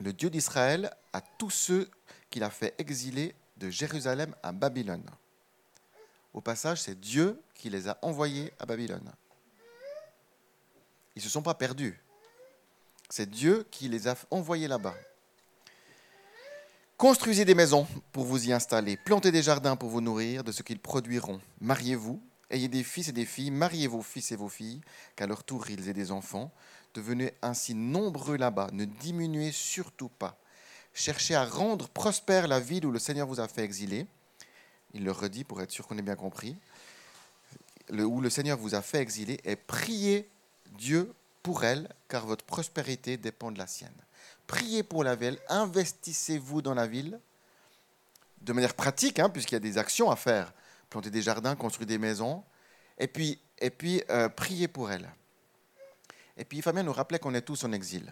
Le 0.00 0.12
Dieu 0.12 0.28
d'Israël 0.28 0.94
à 1.14 1.22
tous 1.22 1.48
ceux 1.48 1.90
qu'il 2.28 2.44
a 2.44 2.50
fait 2.50 2.74
exiler 2.76 3.34
de 3.56 3.70
Jérusalem 3.70 4.34
à 4.42 4.52
Babylone. 4.52 5.08
Au 6.34 6.42
passage, 6.42 6.82
c'est 6.82 7.00
Dieu 7.00 7.40
qui 7.54 7.70
les 7.70 7.88
a 7.88 7.96
envoyés 8.02 8.52
à 8.58 8.66
Babylone. 8.66 9.10
Ils 11.16 11.20
ne 11.20 11.22
se 11.22 11.30
sont 11.30 11.42
pas 11.42 11.54
perdus. 11.54 11.98
C'est 13.08 13.30
Dieu 13.30 13.66
qui 13.70 13.88
les 13.88 14.08
a 14.08 14.14
envoyés 14.30 14.68
là-bas. 14.68 14.94
Construisez 16.98 17.44
des 17.44 17.54
maisons 17.54 17.86
pour 18.10 18.24
vous 18.24 18.48
y 18.48 18.52
installer, 18.52 18.96
plantez 18.96 19.30
des 19.30 19.44
jardins 19.44 19.76
pour 19.76 19.88
vous 19.88 20.00
nourrir 20.00 20.42
de 20.42 20.50
ce 20.50 20.64
qu'ils 20.64 20.80
produiront. 20.80 21.40
Mariez-vous, 21.60 22.20
ayez 22.50 22.66
des 22.66 22.82
fils 22.82 23.06
et 23.06 23.12
des 23.12 23.24
filles, 23.24 23.52
mariez 23.52 23.86
vos 23.86 24.02
fils 24.02 24.32
et 24.32 24.36
vos 24.36 24.48
filles, 24.48 24.80
qu'à 25.14 25.28
leur 25.28 25.44
tour 25.44 25.70
ils 25.70 25.88
aient 25.88 25.94
des 25.94 26.10
enfants. 26.10 26.50
Devenez 26.94 27.34
ainsi 27.40 27.76
nombreux 27.76 28.36
là-bas, 28.36 28.70
ne 28.72 28.84
diminuez 28.84 29.52
surtout 29.52 30.08
pas. 30.08 30.36
Cherchez 30.92 31.36
à 31.36 31.44
rendre 31.44 31.88
prospère 31.88 32.48
la 32.48 32.58
ville 32.58 32.84
où 32.84 32.90
le 32.90 32.98
Seigneur 32.98 33.28
vous 33.28 33.38
a 33.38 33.46
fait 33.46 33.62
exiler. 33.62 34.04
Il 34.92 35.04
le 35.04 35.12
redit 35.12 35.44
pour 35.44 35.62
être 35.62 35.70
sûr 35.70 35.86
qu'on 35.86 35.98
ait 35.98 36.02
bien 36.02 36.16
compris. 36.16 36.56
Où 37.92 38.20
le 38.20 38.28
Seigneur 38.28 38.58
vous 38.58 38.74
a 38.74 38.82
fait 38.82 38.98
exiler, 38.98 39.38
et 39.44 39.54
priez 39.54 40.28
Dieu 40.76 41.14
pour 41.44 41.62
elle, 41.62 41.88
car 42.08 42.26
votre 42.26 42.44
prospérité 42.44 43.16
dépend 43.16 43.52
de 43.52 43.58
la 43.58 43.68
sienne. 43.68 43.94
Priez 44.48 44.82
pour 44.82 45.04
la 45.04 45.14
ville, 45.14 45.38
investissez-vous 45.50 46.62
dans 46.62 46.74
la 46.74 46.86
ville, 46.86 47.20
de 48.40 48.52
manière 48.54 48.74
pratique, 48.74 49.18
hein, 49.18 49.28
puisqu'il 49.28 49.54
y 49.54 49.56
a 49.56 49.60
des 49.60 49.76
actions 49.76 50.10
à 50.10 50.16
faire, 50.16 50.52
planter 50.88 51.10
des 51.10 51.20
jardins, 51.20 51.54
construire 51.54 51.86
des 51.86 51.98
maisons, 51.98 52.42
et 52.98 53.06
puis, 53.08 53.38
et 53.58 53.68
puis 53.68 54.02
euh, 54.08 54.30
priez 54.30 54.66
pour 54.66 54.90
elle. 54.90 55.08
Et 56.38 56.46
puis 56.46 56.62
Fabien 56.62 56.82
nous 56.82 56.94
rappelait 56.94 57.18
qu'on 57.18 57.34
est 57.34 57.42
tous 57.42 57.62
en 57.64 57.72
exil. 57.72 58.10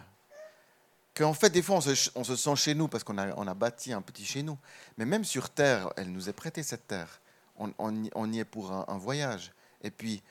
Qu'en 1.14 1.32
fait, 1.32 1.48
des 1.48 1.62
fois, 1.62 1.76
on 1.76 1.80
se, 2.24 2.36
sent 2.36 2.56
chez 2.56 2.74
nous 2.74 2.86
parce 2.86 3.02
qu'on 3.02 3.16
a, 3.16 3.34
on 3.36 3.46
a 3.46 3.54
bâti 3.54 3.94
un 3.94 4.02
petit 4.02 4.26
chez 4.26 4.42
nous. 4.42 4.58
Mais 4.98 5.06
même 5.06 5.24
sur 5.24 5.48
terre, 5.48 5.90
elle 5.96 6.12
nous 6.12 6.28
est 6.28 6.34
prêtée 6.34 6.62
cette 6.62 6.86
terre. 6.86 7.22
On, 7.56 8.30
y 8.30 8.38
est 8.38 8.44
pour 8.44 8.70
un 8.72 8.98
voyage 8.98 9.52
Et 9.82 9.90
puis, 9.90 10.22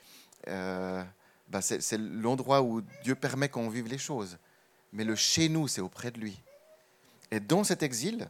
euh, 0.47 1.03
bah, 1.47 1.63
c'est 1.63 1.97
l'endroit 1.97 2.61
où 2.61 2.81
Dieu 3.03 3.15
permet 3.15 3.49
qu'on 3.49 3.69
vive 3.69 3.87
les 3.87 3.97
choses. 3.97 4.37
Mais 4.95 5.03
le 5.03 5.15
chez 5.15 5.49
nous, 5.49 5.67
c'est 5.67 5.81
auprès 5.81 6.09
de 6.09 6.19
lui. 6.21 6.41
Et 7.29 7.41
dans 7.41 7.65
cet 7.65 7.83
exil, 7.83 8.29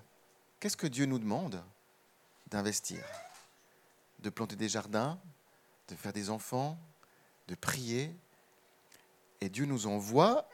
qu'est-ce 0.59 0.75
que 0.75 0.87
Dieu 0.87 1.05
nous 1.05 1.19
demande 1.19 1.63
D'investir, 2.47 3.03
de 4.19 4.31
planter 4.31 4.55
des 4.55 4.67
jardins, 4.67 5.19
de 5.89 5.95
faire 5.95 6.11
des 6.11 6.31
enfants, 6.31 6.77
de 7.47 7.53
prier. 7.53 8.15
Et 9.41 9.49
Dieu 9.49 9.65
nous 9.65 9.85
envoie 9.85 10.49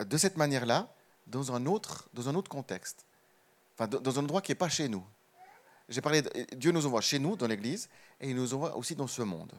de 0.00 0.16
cette 0.16 0.36
manière-là 0.36 0.92
dans 1.28 1.52
un 1.52 1.66
autre, 1.66 2.08
dans 2.12 2.28
un 2.28 2.34
autre 2.34 2.50
contexte, 2.50 3.04
enfin, 3.74 3.86
dans 3.86 4.18
un 4.18 4.22
endroit 4.22 4.42
qui 4.42 4.50
n'est 4.50 4.56
pas 4.56 4.68
chez 4.68 4.88
nous. 4.88 5.04
J'ai 5.88 6.00
parlé, 6.00 6.22
Dieu 6.56 6.72
nous 6.72 6.86
envoie 6.86 7.02
chez 7.02 7.20
nous, 7.20 7.36
dans 7.36 7.46
l'Église, 7.46 7.88
et 8.20 8.30
il 8.30 8.34
nous 8.34 8.52
envoie 8.52 8.76
aussi 8.76 8.96
dans 8.96 9.06
ce 9.06 9.22
monde. 9.22 9.52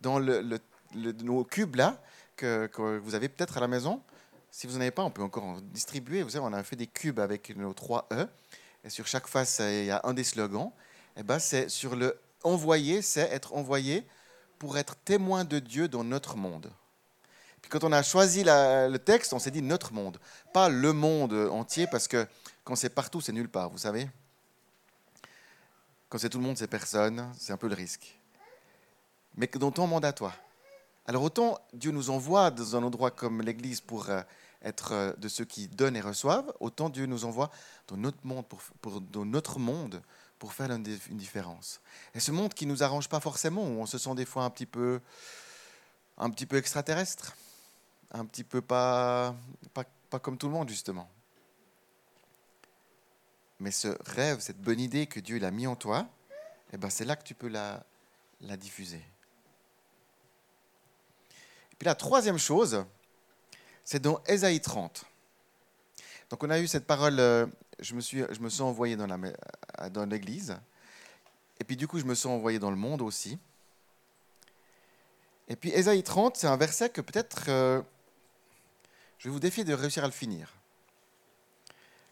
Dans 0.00 0.18
le, 0.18 0.58
nos 0.94 1.44
cubes 1.44 1.76
là, 1.76 2.02
que, 2.34 2.66
que 2.66 2.98
vous 2.98 3.14
avez 3.14 3.28
peut-être 3.28 3.58
à 3.58 3.60
la 3.60 3.68
maison, 3.68 4.02
si 4.50 4.66
vous 4.66 4.74
n'en 4.74 4.80
avez 4.80 4.90
pas, 4.90 5.02
on 5.02 5.10
peut 5.10 5.22
encore 5.22 5.44
en 5.44 5.60
distribuer. 5.60 6.22
Vous 6.22 6.30
savez, 6.30 6.44
on 6.44 6.52
a 6.52 6.62
fait 6.62 6.76
des 6.76 6.86
cubes 6.86 7.20
avec 7.20 7.54
nos 7.56 7.72
trois 7.72 8.08
E, 8.12 8.26
et 8.84 8.90
sur 8.90 9.06
chaque 9.06 9.26
face, 9.26 9.60
il 9.60 9.86
y 9.86 9.90
a 9.90 10.00
un 10.04 10.14
des 10.14 10.24
slogans. 10.24 10.72
Et 11.16 11.20
eh 11.20 11.22
ben, 11.22 11.38
c'est 11.38 11.68
sur 11.68 11.96
le 11.96 12.18
envoyer, 12.42 13.02
c'est 13.02 13.28
être 13.32 13.54
envoyé 13.54 14.06
pour 14.58 14.78
être 14.78 14.96
témoin 14.96 15.44
de 15.44 15.58
Dieu 15.58 15.88
dans 15.88 16.04
notre 16.04 16.36
monde. 16.36 16.70
Puis 17.60 17.70
quand 17.70 17.84
on 17.84 17.92
a 17.92 18.02
choisi 18.02 18.42
le 18.44 18.96
texte, 18.98 19.32
on 19.32 19.38
s'est 19.38 19.50
dit 19.50 19.62
notre 19.62 19.92
monde, 19.92 20.18
pas 20.52 20.68
le 20.68 20.92
monde 20.92 21.32
entier, 21.50 21.86
parce 21.86 22.08
que 22.08 22.26
quand 22.64 22.76
c'est 22.76 22.90
partout, 22.90 23.20
c'est 23.20 23.32
nulle 23.32 23.48
part, 23.48 23.70
vous 23.70 23.78
savez. 23.78 24.08
Quand 26.08 26.18
c'est 26.18 26.28
tout 26.28 26.38
le 26.38 26.44
monde, 26.44 26.56
c'est 26.56 26.66
personne, 26.66 27.30
c'est 27.38 27.52
un 27.52 27.56
peu 27.56 27.68
le 27.68 27.74
risque. 27.74 28.18
Mais 29.36 29.46
dans 29.46 29.70
ton 29.70 29.86
monde 29.86 30.04
à 30.04 30.12
toi. 30.12 30.32
Alors 31.06 31.22
autant 31.22 31.58
Dieu 31.72 31.90
nous 31.90 32.10
envoie 32.10 32.50
dans 32.50 32.76
un 32.76 32.82
endroit 32.82 33.10
comme 33.10 33.42
l'Église 33.42 33.80
pour 33.80 34.10
euh, 34.10 34.22
être 34.62 34.92
euh, 34.92 35.12
de 35.16 35.28
ceux 35.28 35.44
qui 35.44 35.68
donnent 35.68 35.96
et 35.96 36.00
reçoivent, 36.00 36.52
autant 36.60 36.88
Dieu 36.88 37.06
nous 37.06 37.24
envoie 37.24 37.50
dans 37.88 37.96
notre 37.96 38.24
monde 38.24 38.44
pour, 38.80 39.00
dans 39.00 39.24
notre 39.24 39.58
monde 39.58 40.02
pour 40.38 40.54
faire 40.54 40.70
une 40.70 40.82
différence. 40.82 41.80
Et 42.14 42.20
ce 42.20 42.32
monde 42.32 42.54
qui 42.54 42.64
ne 42.64 42.72
nous 42.72 42.82
arrange 42.82 43.08
pas 43.10 43.20
forcément, 43.20 43.62
où 43.62 43.80
on 43.80 43.86
se 43.86 43.98
sent 43.98 44.14
des 44.14 44.24
fois 44.24 44.44
un 44.44 44.50
petit 44.50 44.64
peu, 44.64 45.00
un 46.16 46.30
petit 46.30 46.46
peu 46.46 46.56
extraterrestre, 46.56 47.36
un 48.10 48.24
petit 48.24 48.44
peu 48.44 48.62
pas, 48.62 49.34
pas, 49.74 49.84
pas 50.08 50.18
comme 50.18 50.38
tout 50.38 50.46
le 50.46 50.54
monde 50.54 50.68
justement. 50.68 51.10
Mais 53.58 53.70
ce 53.70 53.88
rêve, 54.06 54.40
cette 54.40 54.60
bonne 54.60 54.80
idée 54.80 55.06
que 55.06 55.20
Dieu 55.20 55.38
l'a 55.38 55.50
mis 55.50 55.66
en 55.66 55.76
toi, 55.76 56.06
eh 56.72 56.78
ben 56.78 56.88
c'est 56.88 57.04
là 57.04 57.16
que 57.16 57.24
tu 57.24 57.34
peux 57.34 57.48
la, 57.48 57.84
la 58.40 58.56
diffuser. 58.56 59.02
Puis 61.80 61.86
la 61.86 61.94
troisième 61.94 62.36
chose, 62.36 62.84
c'est 63.84 64.00
dans 64.00 64.22
Ésaïe 64.26 64.60
30. 64.60 65.02
Donc 66.28 66.44
on 66.44 66.50
a 66.50 66.60
eu 66.60 66.68
cette 66.68 66.86
parole, 66.86 67.18
euh, 67.18 67.46
je 67.78 67.94
me, 67.94 68.02
suis, 68.02 68.22
sens 68.38 68.60
envoyé 68.60 68.96
dans, 68.96 69.06
la, 69.06 69.88
dans 69.88 70.04
l'Église, 70.04 70.58
et 71.58 71.64
puis 71.64 71.76
du 71.76 71.88
coup 71.88 71.98
je 71.98 72.04
me 72.04 72.14
sens 72.14 72.32
envoyé 72.32 72.58
dans 72.58 72.70
le 72.70 72.76
monde 72.76 73.00
aussi. 73.00 73.38
Et 75.48 75.56
puis 75.56 75.70
Ésaïe 75.70 76.02
30, 76.02 76.36
c'est 76.36 76.48
un 76.48 76.58
verset 76.58 76.90
que 76.90 77.00
peut-être 77.00 77.44
euh, 77.48 77.80
je 79.16 79.30
vous 79.30 79.40
défier 79.40 79.64
de 79.64 79.72
réussir 79.72 80.04
à 80.04 80.06
le 80.06 80.12
finir. 80.12 80.52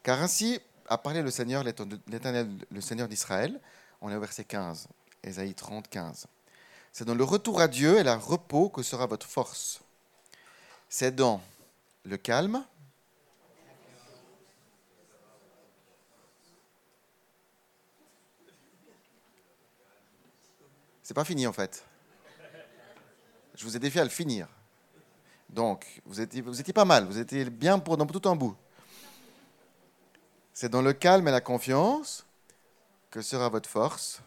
Car 0.03 0.23
ainsi 0.23 0.63
a 0.89 0.97
parlé 0.97 1.21
le 1.21 1.31
Seigneur, 1.31 1.63
l'Éternel, 1.63 2.49
le 2.71 2.81
Seigneur 2.81 3.07
d'Israël. 3.07 3.61
On 4.01 4.11
est 4.11 4.17
au 4.17 4.21
verset 4.21 4.45
15, 4.45 4.89
Ésaïe 5.23 5.55
30, 5.55 5.89
15. 5.89 6.27
C'est 6.99 7.05
dans 7.05 7.15
le 7.15 7.23
retour 7.23 7.61
à 7.61 7.69
Dieu 7.69 7.97
et 7.97 8.03
le 8.03 8.13
repos 8.15 8.71
que 8.71 8.83
sera 8.83 9.07
votre 9.07 9.25
force. 9.25 9.81
C'est 10.89 11.15
dans 11.15 11.41
le 12.03 12.17
calme, 12.17 12.65
C'est 21.05 21.15
pas 21.15 21.25
fini 21.25 21.47
en 21.47 21.53
fait. 21.53 21.85
Je 23.55 23.65
vous 23.65 23.77
ai 23.77 23.79
défié 23.79 24.01
à 24.01 24.05
le 24.05 24.11
finir. 24.11 24.49
Donc, 25.51 26.03
vous 26.05 26.21
étiez, 26.21 26.43
pas 26.73 26.85
mal, 26.85 27.05
vous 27.05 27.19
étiez 27.19 27.49
bien 27.49 27.79
pour, 27.79 27.97
tout 28.09 28.29
un 28.29 28.35
bout. 28.35 28.57
C'est 30.53 30.69
dans 30.69 30.83
le 30.83 30.95
calme 30.95 31.29
et 31.29 31.31
la 31.31 31.41
confiance 31.41 32.27
que 33.13 33.23
sera 33.23 33.49
votre 33.49 33.69
force. 33.69 34.21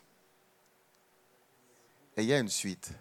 Et 2.17 2.23
il 2.23 2.27
y 2.27 2.33
a 2.33 2.39
une 2.39 2.49
suite. 2.49 2.91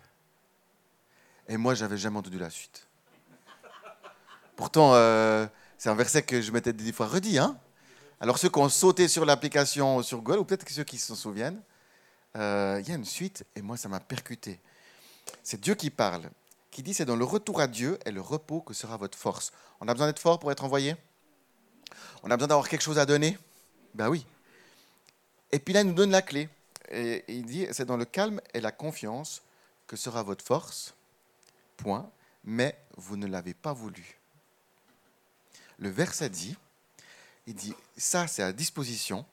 Et 1.48 1.56
moi, 1.56 1.74
j'avais 1.74 1.98
jamais 1.98 2.18
entendu 2.18 2.38
la 2.38 2.50
suite. 2.50 2.86
Pourtant, 4.56 4.94
euh, 4.94 5.46
c'est 5.78 5.88
un 5.88 5.94
verset 5.94 6.22
que 6.22 6.40
je 6.40 6.52
m'étais 6.52 6.72
des 6.72 6.92
fois 6.92 7.06
redit. 7.06 7.38
Hein 7.38 7.58
Alors, 8.20 8.38
ceux 8.38 8.48
qui 8.48 8.58
ont 8.58 8.68
sauté 8.68 9.08
sur 9.08 9.24
l'application 9.24 10.02
sur 10.02 10.18
Google, 10.20 10.40
ou 10.40 10.44
peut-être 10.44 10.68
ceux 10.70 10.84
qui 10.84 10.98
s'en 10.98 11.14
souviennent, 11.14 11.60
euh, 12.36 12.78
il 12.80 12.88
y 12.88 12.92
a 12.92 12.94
une 12.94 13.04
suite, 13.04 13.44
et 13.56 13.62
moi, 13.62 13.76
ça 13.76 13.88
m'a 13.88 14.00
percuté. 14.00 14.60
C'est 15.42 15.60
Dieu 15.60 15.74
qui 15.74 15.90
parle, 15.90 16.30
qui 16.70 16.82
dit 16.82 16.94
c'est 16.94 17.04
dans 17.04 17.16
le 17.16 17.24
retour 17.24 17.60
à 17.60 17.66
Dieu 17.66 17.98
et 18.04 18.10
le 18.10 18.20
repos 18.20 18.60
que 18.60 18.74
sera 18.74 18.96
votre 18.96 19.18
force. 19.18 19.52
On 19.80 19.88
a 19.88 19.92
besoin 19.92 20.06
d'être 20.06 20.20
fort 20.20 20.38
pour 20.38 20.52
être 20.52 20.64
envoyé? 20.64 20.94
On 22.22 22.30
a 22.30 22.36
besoin 22.36 22.48
d'avoir 22.48 22.68
quelque 22.68 22.82
chose 22.82 22.98
à 22.98 23.06
donner? 23.06 23.36
Ben 23.94 24.08
oui. 24.08 24.24
Et 25.50 25.58
puis 25.58 25.74
là, 25.74 25.80
il 25.80 25.88
nous 25.88 25.94
donne 25.94 26.10
la 26.12 26.22
clé. 26.22 26.48
Et 26.90 27.24
il 27.28 27.46
dit 27.46 27.66
c'est 27.72 27.84
dans 27.84 27.96
le 27.96 28.04
calme 28.04 28.40
et 28.54 28.60
la 28.60 28.72
confiance 28.72 29.42
que 29.86 29.96
sera 29.96 30.22
votre 30.22 30.44
force. 30.44 30.94
Point. 31.76 32.10
Mais 32.44 32.78
vous 32.96 33.16
ne 33.16 33.26
l'avez 33.26 33.54
pas 33.54 33.72
voulu 33.72 34.20
le 35.80 35.88
verset 35.88 36.28
dit, 36.28 36.56
il 37.46 37.54
dit, 37.54 37.74
ça 37.96 38.26
c'est 38.26 38.42
à 38.42 38.52
disposition, 38.52 39.26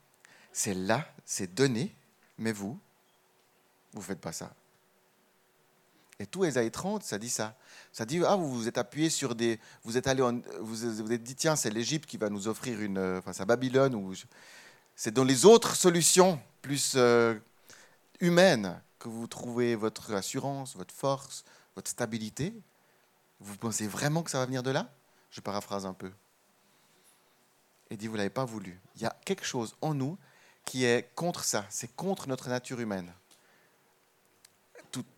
c'est 0.51 0.73
là, 0.73 1.07
c'est 1.25 1.53
donné, 1.53 1.93
mais 2.37 2.53
vous, 2.53 2.79
vous 3.93 3.99
ne 3.99 4.05
faites 4.05 4.21
pas 4.21 4.31
ça. 4.31 4.53
Et 6.19 6.25
tout 6.25 6.45
Esaïe 6.45 6.71
30, 6.71 7.03
ça 7.03 7.19
dit 7.19 7.29
ça. 7.29 7.55
Ça 7.91 8.03
dit, 8.03 8.23
ah, 8.25 8.35
vous 8.35 8.51
vous 8.51 8.67
êtes 8.67 8.79
appuyé 8.79 9.11
sur 9.11 9.35
des... 9.35 9.59
Vous 9.83 9.97
êtes 9.97 10.07
allé, 10.07 10.23
vous 10.23 10.75
vous 10.75 11.11
êtes 11.11 11.21
dit, 11.21 11.35
tiens, 11.35 11.55
c'est 11.55 11.69
l'Égypte 11.69 12.07
qui 12.07 12.17
va 12.17 12.29
nous 12.29 12.47
offrir 12.47 12.81
une... 12.81 12.97
Enfin, 13.19 13.33
c'est 13.33 13.45
Babylone, 13.45 13.93
ou... 13.93 14.13
C'est 14.97 15.13
dans 15.13 15.23
les 15.23 15.45
autres 15.45 15.77
solutions 15.77 16.41
plus 16.61 16.95
euh, 16.97 17.39
humaines 18.19 18.81
que 18.99 19.07
vous 19.07 19.27
trouvez 19.27 19.75
votre 19.75 20.13
assurance, 20.13 20.75
votre 20.75 20.93
force, 20.93 21.45
votre 21.75 21.89
stabilité. 21.89 22.53
Vous 23.39 23.55
pensez 23.55 23.87
vraiment 23.87 24.23
que 24.23 24.31
ça 24.31 24.39
va 24.39 24.45
venir 24.45 24.63
de 24.63 24.71
là? 24.71 24.91
Je 25.31 25.39
paraphrase 25.39 25.85
un 25.85 25.93
peu 25.93 26.11
et 27.89 27.97
dit, 27.97 28.07
vous 28.07 28.13
ne 28.13 28.17
l'avez 28.17 28.29
pas 28.29 28.45
voulu. 28.45 28.79
Il 28.95 29.01
y 29.01 29.05
a 29.05 29.15
quelque 29.25 29.45
chose 29.45 29.75
en 29.81 29.93
nous 29.93 30.17
qui 30.65 30.83
est 30.83 31.13
contre 31.15 31.43
ça, 31.43 31.65
c'est 31.69 31.95
contre 31.95 32.27
notre 32.27 32.49
nature 32.49 32.79
humaine. 32.79 33.13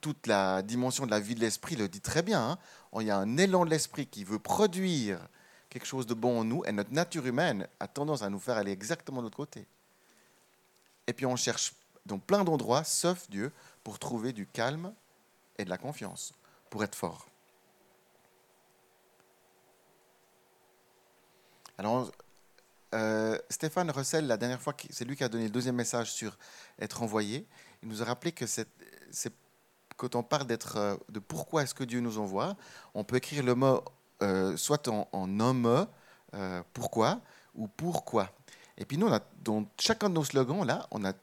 Toute, 0.02 0.28
la 0.28 0.62
dimension 0.62 1.06
de 1.06 1.12
la 1.12 1.22
vie 1.22 1.36
de 1.36 1.40
l'esprit 1.40 1.78
le 1.78 1.88
dit 1.88 2.02
très 2.02 2.22
bien. 2.22 2.52
Hein. 2.52 2.58
Il 3.00 3.08
y 3.08 3.12
a 3.12 3.18
un 3.18 3.38
élan 3.38 3.64
de 3.64 3.70
l'esprit 3.70 4.08
qui 4.08 4.26
veut 4.26 4.40
produire 4.40 5.20
quelque 5.70 5.86
chose 5.86 6.08
de 6.08 6.14
bon 6.14 6.40
en 6.40 6.44
nous, 6.44 6.64
et 6.66 6.72
notre 6.72 6.92
nature 6.92 7.26
humaine 7.26 7.68
a 7.80 7.88
tendance 7.88 8.22
à 8.22 8.30
nous 8.30 8.40
faire 8.40 8.58
aller 8.58 8.72
exactement 8.72 9.20
de 9.20 9.24
l'autre 9.24 9.38
côté. 9.38 9.68
Et 11.08 11.14
puis 11.14 11.26
on 11.26 11.36
cherche 11.36 11.74
dans 12.06 12.20
plein 12.20 12.44
d'endroits, 12.44 12.84
sauf 12.84 13.30
Dieu, 13.30 13.52
pour 13.84 14.00
trouver 14.00 14.34
du 14.34 14.48
calme 14.48 14.94
et 15.58 15.66
de 15.66 15.70
la 15.70 15.78
confiance, 15.78 16.34
pour 16.70 16.84
être 16.84 16.96
fort. 16.96 17.28
Alors, 21.78 22.12
euh, 22.94 23.38
Stéphane 23.50 23.92
Russell, 23.92 24.28
la 24.28 24.38
dernière 24.38 24.62
fois, 24.62 24.76
c'est 24.90 25.06
lui 25.06 25.16
qui 25.16 25.24
a 25.24 25.30
donné 25.30 25.46
le 25.46 25.50
deuxième 25.50 25.76
message 25.76 26.12
sur 26.12 26.38
être 26.80 27.04
envoyé. 27.04 27.46
Il 27.84 27.90
nous 27.90 28.02
a 28.02 28.06
rappelé 28.06 28.32
que 28.32 28.46
c'est, 28.48 28.68
quand 29.96 30.16
on 30.16 30.24
parle 30.24 30.48
d'être, 30.48 30.78
euh, 30.78 30.98
de 31.10 31.20
pourquoi 31.20 31.64
est-ce 31.64 31.74
que 31.74 31.84
Dieu 31.84 32.02
nous 32.02 32.18
envoie, 32.18 32.58
on 32.94 33.04
peut 33.04 33.18
écrire 33.18 33.44
le 33.44 33.56
mot 33.56 33.84
euh, 34.22 34.58
soit 34.58 34.88
en, 34.88 35.08
en 35.12 35.40
un 35.40 35.54
mot, 35.54 35.88
pourquoi, 36.74 37.22
ou 37.56 37.68
pourquoi. 37.68 38.32
Et 38.78 38.86
puis 38.86 38.98
nous, 38.98 39.08
on 39.08 39.14
a, 39.14 39.20
dans 39.44 39.66
chacun 39.78 40.10
de 40.10 40.16
nos 40.16 40.24
slogans, 40.24 40.66
là, 40.66 40.88
on 40.92 41.04
a 41.04 41.14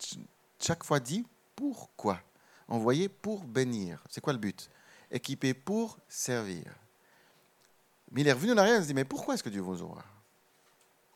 chaque 0.61 0.85
fois 0.85 1.01
dit 1.01 1.27
pourquoi. 1.55 2.21
Envoyé 2.69 3.09
pour 3.09 3.45
bénir. 3.45 4.03
C'est 4.11 4.21
quoi 4.21 4.33
le 4.33 4.39
but? 4.39 4.69
Équipé 5.11 5.55
pour 5.55 5.99
servir. 6.09 6.65
Mais 8.11 8.21
il 8.21 8.29
est 8.29 8.33
revenu 8.33 8.53
en 8.53 8.59
arrière 8.59 8.77
et 8.77 8.83
se 8.83 8.89
dit, 8.89 8.95
mais 8.95 9.05
pourquoi 9.05 9.35
est-ce 9.35 9.43
que 9.43 9.49
Dieu 9.49 9.61
vous 9.61 9.83
envoie? 9.83 10.05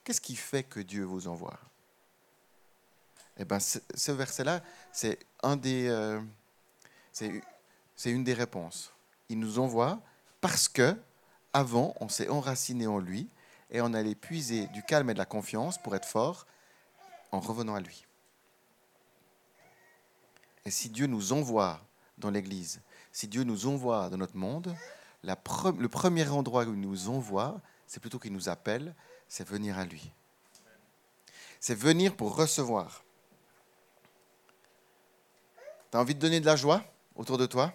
Qu'est-ce 0.02 0.20
qui 0.20 0.36
fait 0.36 0.62
que 0.62 0.80
Dieu 0.80 1.04
vous 1.04 1.28
envoie? 1.28 1.58
Eh 3.36 3.44
bien, 3.44 3.58
ce, 3.58 4.12
verset-là, 4.12 4.62
c'est 4.92 5.18
un 5.42 5.56
des, 5.56 5.88
euh, 5.88 6.20
c'est 7.12 8.10
une 8.10 8.24
des 8.24 8.34
réponses. 8.34 8.92
Il 9.28 9.38
nous 9.38 9.58
envoie 9.58 10.00
parce 10.40 10.68
que 10.68 10.96
avant, 11.52 11.94
on 12.00 12.08
s'est 12.08 12.28
enraciné 12.28 12.86
en 12.86 12.98
lui 12.98 13.28
et 13.70 13.80
on 13.80 13.94
allait 13.94 14.14
puiser 14.14 14.66
du 14.68 14.82
calme 14.82 15.10
et 15.10 15.14
de 15.14 15.18
la 15.18 15.26
confiance 15.26 15.78
pour 15.78 15.94
être 15.94 16.06
fort 16.06 16.46
en 17.32 17.40
revenant 17.40 17.74
à 17.74 17.80
lui. 17.80 18.06
Et 20.64 20.70
si 20.70 20.90
Dieu 20.90 21.06
nous 21.06 21.32
envoie 21.32 21.80
dans 22.18 22.30
l'Église, 22.30 22.80
si 23.12 23.28
Dieu 23.28 23.44
nous 23.44 23.66
envoie 23.66 24.10
dans 24.10 24.18
notre 24.18 24.36
monde, 24.36 24.74
le 25.22 25.88
premier 25.88 26.28
endroit 26.28 26.64
où 26.64 26.74
il 26.74 26.80
nous 26.80 27.08
envoie, 27.08 27.60
c'est 27.86 28.00
plutôt 28.00 28.18
qu'il 28.18 28.32
nous 28.32 28.48
appelle, 28.48 28.94
c'est 29.28 29.46
venir 29.46 29.78
à 29.78 29.84
lui. 29.84 30.12
C'est 31.58 31.74
venir 31.74 32.16
pour 32.16 32.36
recevoir. 32.36 33.04
Tu 35.90 35.96
as 35.96 36.00
envie 36.00 36.14
de 36.14 36.20
donner 36.20 36.40
de 36.40 36.46
la 36.46 36.56
joie 36.56 36.84
autour 37.16 37.36
de 37.36 37.46
toi? 37.46 37.72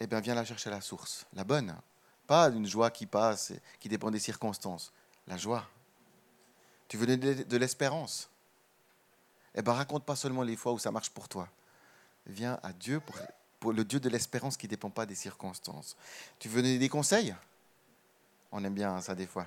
Eh 0.00 0.06
bien, 0.06 0.20
viens 0.20 0.34
la 0.34 0.44
chercher 0.44 0.68
à 0.68 0.72
la 0.72 0.80
source, 0.80 1.26
la 1.32 1.44
bonne. 1.44 1.74
Pas 2.26 2.48
une 2.48 2.66
joie 2.66 2.90
qui 2.90 3.06
passe, 3.06 3.52
qui 3.80 3.88
dépend 3.88 4.10
des 4.10 4.18
circonstances. 4.18 4.92
La 5.26 5.36
joie. 5.36 5.66
Tu 6.88 6.96
veux 6.96 7.06
donner 7.06 7.44
de 7.44 7.56
l'espérance? 7.56 8.28
Eh 9.54 9.62
bien, 9.62 9.72
raconte 9.72 10.04
pas 10.04 10.16
seulement 10.16 10.42
les 10.42 10.56
fois 10.56 10.72
où 10.72 10.78
ça 10.78 10.90
marche 10.90 11.10
pour 11.10 11.28
toi. 11.28 11.48
Viens 12.26 12.58
à 12.62 12.72
Dieu 12.72 13.00
pour 13.60 13.72
le 13.72 13.84
Dieu 13.84 13.98
de 13.98 14.08
l'espérance 14.08 14.56
qui 14.56 14.66
ne 14.66 14.70
dépend 14.70 14.90
pas 14.90 15.06
des 15.06 15.14
circonstances. 15.14 15.96
Tu 16.38 16.48
veux 16.48 16.62
donner 16.62 16.78
des 16.78 16.88
conseils? 16.88 17.34
On 18.52 18.62
aime 18.64 18.74
bien 18.74 19.00
ça 19.00 19.14
des 19.14 19.26
fois. 19.26 19.46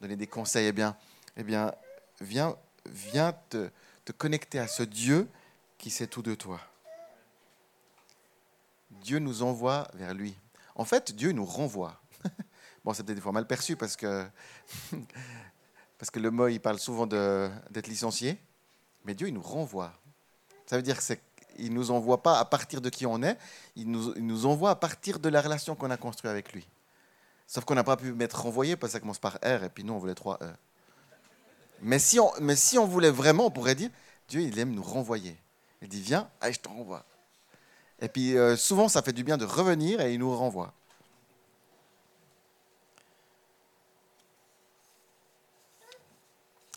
Donner 0.00 0.16
des 0.16 0.26
conseils, 0.26 0.66
eh 0.66 0.72
bien, 0.72 0.96
eh 1.36 1.42
bien 1.42 1.72
viens, 2.20 2.54
viens 2.84 3.32
te 3.50 4.12
connecter 4.12 4.58
à 4.58 4.68
ce 4.68 4.82
Dieu 4.82 5.28
qui 5.78 5.90
sait 5.90 6.06
tout 6.06 6.22
de 6.22 6.34
toi. 6.34 6.60
Dieu 8.90 9.18
nous 9.18 9.42
envoie 9.42 9.88
vers 9.94 10.14
lui. 10.14 10.36
En 10.74 10.84
fait, 10.84 11.14
Dieu 11.14 11.32
nous 11.32 11.44
renvoie. 11.44 12.00
bon, 12.84 12.92
c'est 12.92 13.02
peut-être 13.02 13.16
des 13.16 13.22
fois 13.22 13.32
mal 13.32 13.46
perçu 13.46 13.76
parce 13.76 13.96
que, 13.96 14.26
parce 15.98 16.10
que 16.10 16.20
le 16.20 16.30
mot, 16.30 16.48
il 16.48 16.60
parle 16.60 16.78
souvent 16.78 17.06
d'être 17.06 17.86
licencié. 17.86 18.38
Mais 19.04 19.14
Dieu, 19.14 19.28
il 19.28 19.34
nous 19.34 19.42
renvoie. 19.42 19.92
Ça 20.66 20.76
veut 20.76 20.82
dire 20.82 20.96
que 20.96 21.02
c'est 21.02 21.20
il 21.58 21.70
ne 21.70 21.76
nous 21.76 21.90
envoie 21.90 22.22
pas 22.22 22.38
à 22.38 22.44
partir 22.44 22.80
de 22.80 22.88
qui 22.88 23.06
on 23.06 23.22
est, 23.22 23.38
il 23.76 23.90
nous, 23.90 24.14
nous 24.16 24.46
envoie 24.46 24.70
à 24.70 24.76
partir 24.76 25.18
de 25.18 25.28
la 25.28 25.40
relation 25.40 25.74
qu'on 25.74 25.90
a 25.90 25.96
construite 25.96 26.30
avec 26.30 26.52
lui. 26.52 26.66
Sauf 27.46 27.64
qu'on 27.64 27.74
n'a 27.74 27.84
pas 27.84 27.96
pu 27.96 28.12
mettre 28.12 28.42
renvoyé 28.42 28.76
parce 28.76 28.92
que 28.92 28.98
ça 28.98 29.00
commence 29.00 29.18
par 29.18 29.34
R 29.36 29.64
et 29.64 29.70
puis 29.70 29.84
nous 29.84 29.94
on 29.94 29.98
voulait 29.98 30.14
trois 30.14 30.38
E. 30.42 30.52
Mais 31.82 31.98
si 31.98 32.18
on, 32.18 32.30
mais 32.40 32.56
si 32.56 32.78
on 32.78 32.86
voulait 32.86 33.10
vraiment, 33.10 33.46
on 33.46 33.50
pourrait 33.50 33.74
dire 33.74 33.90
Dieu 34.28 34.40
il 34.40 34.58
aime 34.58 34.72
nous 34.72 34.82
renvoyer. 34.82 35.36
Il 35.82 35.88
dit 35.88 36.00
Viens, 36.00 36.28
allez, 36.40 36.54
je 36.54 36.60
te 36.60 36.68
renvoie. 36.68 37.04
Et 38.00 38.08
puis 38.08 38.36
euh, 38.36 38.56
souvent 38.56 38.88
ça 38.88 39.02
fait 39.02 39.12
du 39.12 39.24
bien 39.24 39.36
de 39.36 39.44
revenir 39.44 40.00
et 40.00 40.12
il 40.12 40.18
nous 40.18 40.34
renvoie. 40.34 40.72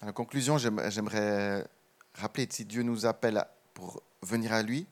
En 0.02 0.14
conclusion, 0.14 0.58
j'aimerais 0.58 1.68
rappeler 2.14 2.48
si 2.50 2.64
Dieu 2.64 2.84
nous 2.84 3.06
appelle 3.06 3.44
pour 3.74 4.02
venir 4.22 4.54
à 4.54 4.64
lui. 4.64 4.88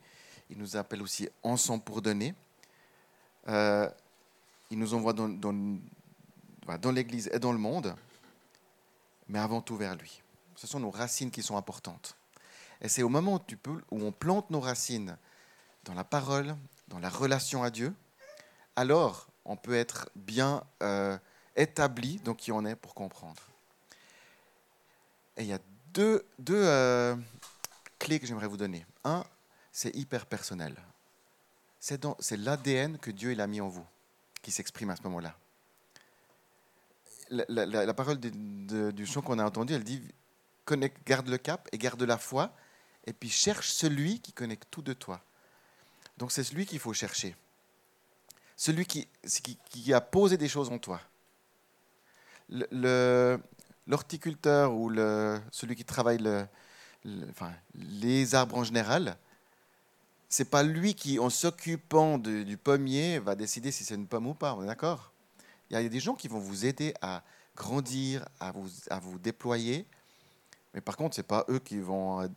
Il 0.50 0.58
nous 0.58 0.76
appelle 0.76 1.02
aussi 1.02 1.30
ensemble 1.44 1.84
pour 1.84 2.02
donner. 2.02 2.36
Euh, 3.48 3.90
il 4.70 4.78
nous 4.78 4.94
envoie 4.94 5.14
dans, 5.14 6.92
l'Église 6.92 7.30
et 7.32 7.40
dans 7.40 7.54
le 7.54 7.58
monde, 7.58 7.96
mais 9.30 9.40
avant 9.40 9.62
tout 9.62 9.78
vers 9.78 9.96
lui. 9.96 10.22
Ce 10.56 10.68
sont 10.68 10.82
nos 10.82 10.92
racines 10.92 11.32
qui 11.32 11.42
sont 11.42 11.56
importantes. 11.56 12.18
Et 12.82 12.90
c'est 12.90 13.04
au 13.04 13.10
moment 13.10 13.42
où 13.92 14.04
on 14.04 14.12
plante 14.12 14.50
nos 14.50 14.60
racines 14.60 15.18
dans 15.88 15.94
la 15.94 16.04
parole, 16.04 16.56
dans 16.90 17.00
la 17.00 17.10
relation 17.10 17.64
à 17.64 17.70
Dieu, 17.70 17.94
alors 18.76 19.28
on 19.46 19.56
peut 19.56 19.76
être 19.76 20.10
bien 20.16 20.64
euh, 20.84 21.18
établi 21.56 22.18
dans 22.18 22.36
qui 22.36 22.52
on 22.52 22.66
est 22.66 22.76
pour 22.76 22.94
comprendre. 22.94 23.42
Et 25.38 25.44
il 25.44 25.48
y 25.48 25.54
a 25.54 25.60
deux, 25.94 26.26
deux, 26.40 26.62
euh, 26.62 27.16
clés 28.00 28.20
que 28.20 28.28
j'aimerais 28.28 28.48
vous 28.48 28.58
donner. 28.58 28.86
Un, 29.06 29.24
c'est 29.72 29.96
hyper 29.96 30.26
personnel. 30.26 30.76
C'est 31.80 32.38
l'ADN 32.38 32.98
que 32.98 33.12
Dieu 33.12 33.32
il 33.32 33.40
a 33.40 33.48
mis 33.48 33.62
en 33.62 33.70
vous 33.70 33.86
qui 34.42 34.52
s'exprime 34.52 34.90
à 34.90 34.96
ce 34.96 35.04
moment-là. 35.04 35.38
La, 37.30 37.94
parole 37.94 38.20
du 38.20 39.06
chant 39.06 39.22
qu'on 39.22 39.40
a 39.40 39.46
entendu, 39.46 39.74
elle 39.74 39.84
dit 39.84 40.02
garde 41.06 41.30
le 41.30 41.38
cap 41.38 41.68
et 41.72 41.78
garde 41.78 42.02
la 42.04 42.18
foi, 42.18 42.54
et 43.06 43.14
puis 43.14 43.30
cherche 43.30 43.70
celui 43.70 44.20
qui 44.20 44.34
connaît 44.34 44.60
tout 44.70 44.82
de 44.82 44.94
toi. 44.94 45.22
Donc 46.18 46.32
c'est 46.32 46.44
celui 46.44 46.66
qu'il 46.66 46.80
faut 46.80 46.94
chercher. 46.94 47.36
Celui 48.56 48.86
qui, 48.86 49.08
a 49.94 50.02
posé 50.02 50.38
des 50.38 50.50
choses 50.50 50.70
en 50.70 50.80
toi. 50.80 51.00
L'horticulteur 53.88 54.74
ou 54.74 54.92
celui 55.52 55.76
qui 55.76 55.86
travaille 55.86 56.48
les 57.76 58.36
arbres 58.36 58.58
en 58.58 58.64
général, 58.64 59.18
c'est 60.28 60.50
pas 60.50 60.64
lui 60.64 60.96
qui, 60.96 61.20
en 61.20 61.30
s'occupant 61.30 62.18
du 62.18 62.58
pommier, 62.58 63.20
va 63.20 63.36
décider 63.36 63.72
si 63.72 63.84
c'est 63.84 63.96
une 63.96 64.08
pomme 64.08 64.28
ou 64.28 64.34
pas. 64.34 64.58
D'accord? 64.66 65.12
Il 65.70 65.74
y 65.74 65.78
a 65.78 65.88
des 65.88 66.00
gens 66.00 66.16
qui 66.16 66.28
vont 66.28 66.40
vous 66.40 66.66
aider 66.66 66.96
à 67.02 67.24
grandir, 67.56 68.26
à 68.40 68.52
vous, 68.52 69.20
déployer. 69.20 69.86
Mais 70.74 70.82
par 70.82 70.98
contre, 70.98 71.16
ce 71.16 71.22
n'est 71.22 71.28
pas 71.28 71.46
eux 71.50 71.60
qui 71.60 71.80
vont 71.80 72.28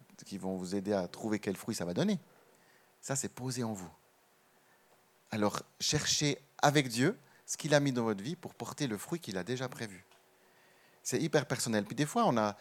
vous 0.57 0.75
aider 0.75 0.93
à 0.93 1.09
trouver 1.09 1.39
quel 1.39 1.57
fruit 1.57 1.75
ça 1.75 1.87
va 1.87 1.95
donner. 1.95 2.19
Ça, 3.01 3.17
c'est 3.17 3.29
posé 3.29 3.65
en 3.65 3.73
vous. 3.73 3.91
Alors, 5.31 5.63
cherchez 5.81 6.39
avec 6.59 6.89
Dieu 6.89 7.19
ce 7.47 7.57
qu'il 7.57 7.75
a 7.75 7.81
mis 7.81 7.93
dans 7.93 8.05
votre 8.05 8.23
vie 8.23 8.37
pour 8.37 8.55
porter 8.55 8.87
le 8.87 8.97
fruit 8.97 9.21
qu'il 9.21 9.39
a 9.39 9.45
déjà 9.45 9.69
prévu. 9.69 10.05
C'est 11.03 11.21
hyper 11.21 11.47
personnel. 11.47 11.85
Puis 11.85 11.97
des 11.97 12.07
fois, 12.07 12.25
on 12.27 12.37
a, 12.37 12.57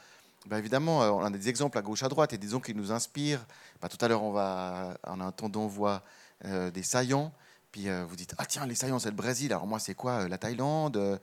bah, 0.46 0.58
évidemment, 0.58 1.04
euh, 1.04 1.10
on 1.10 1.24
a 1.24 1.30
des 1.30 1.50
exemples 1.50 1.78
à 1.78 1.82
gauche, 1.82 2.04
à 2.04 2.08
droite, 2.08 2.34
et 2.34 2.38
disons 2.38 2.60
qui 2.60 2.74
nous 2.74 2.92
inspirent. 2.92 3.46
Bah, 3.82 3.90
tout 3.90 4.04
à 4.04 4.08
l'heure, 4.08 4.24
on 4.24 4.32
va, 4.32 4.98
en 5.06 5.20
attendant, 5.20 5.62
on 5.62 5.68
voit 5.68 6.04
euh, 6.46 6.72
des 6.72 6.84
saillants. 6.84 7.34
Puis 7.72 7.90
euh, 7.90 8.06
vous 8.06 8.16
dites, 8.16 8.34
ah 8.38 8.46
tiens, 8.46 8.66
les 8.66 8.76
saillants, 8.76 9.00
c'est 9.00 9.10
le 9.10 9.16
Brésil. 9.16 9.52
Alors 9.52 9.68
moi, 9.68 9.80
c'est 9.80 9.96
quoi 9.96 10.28
La 10.28 10.38
Thaïlande 10.38 11.20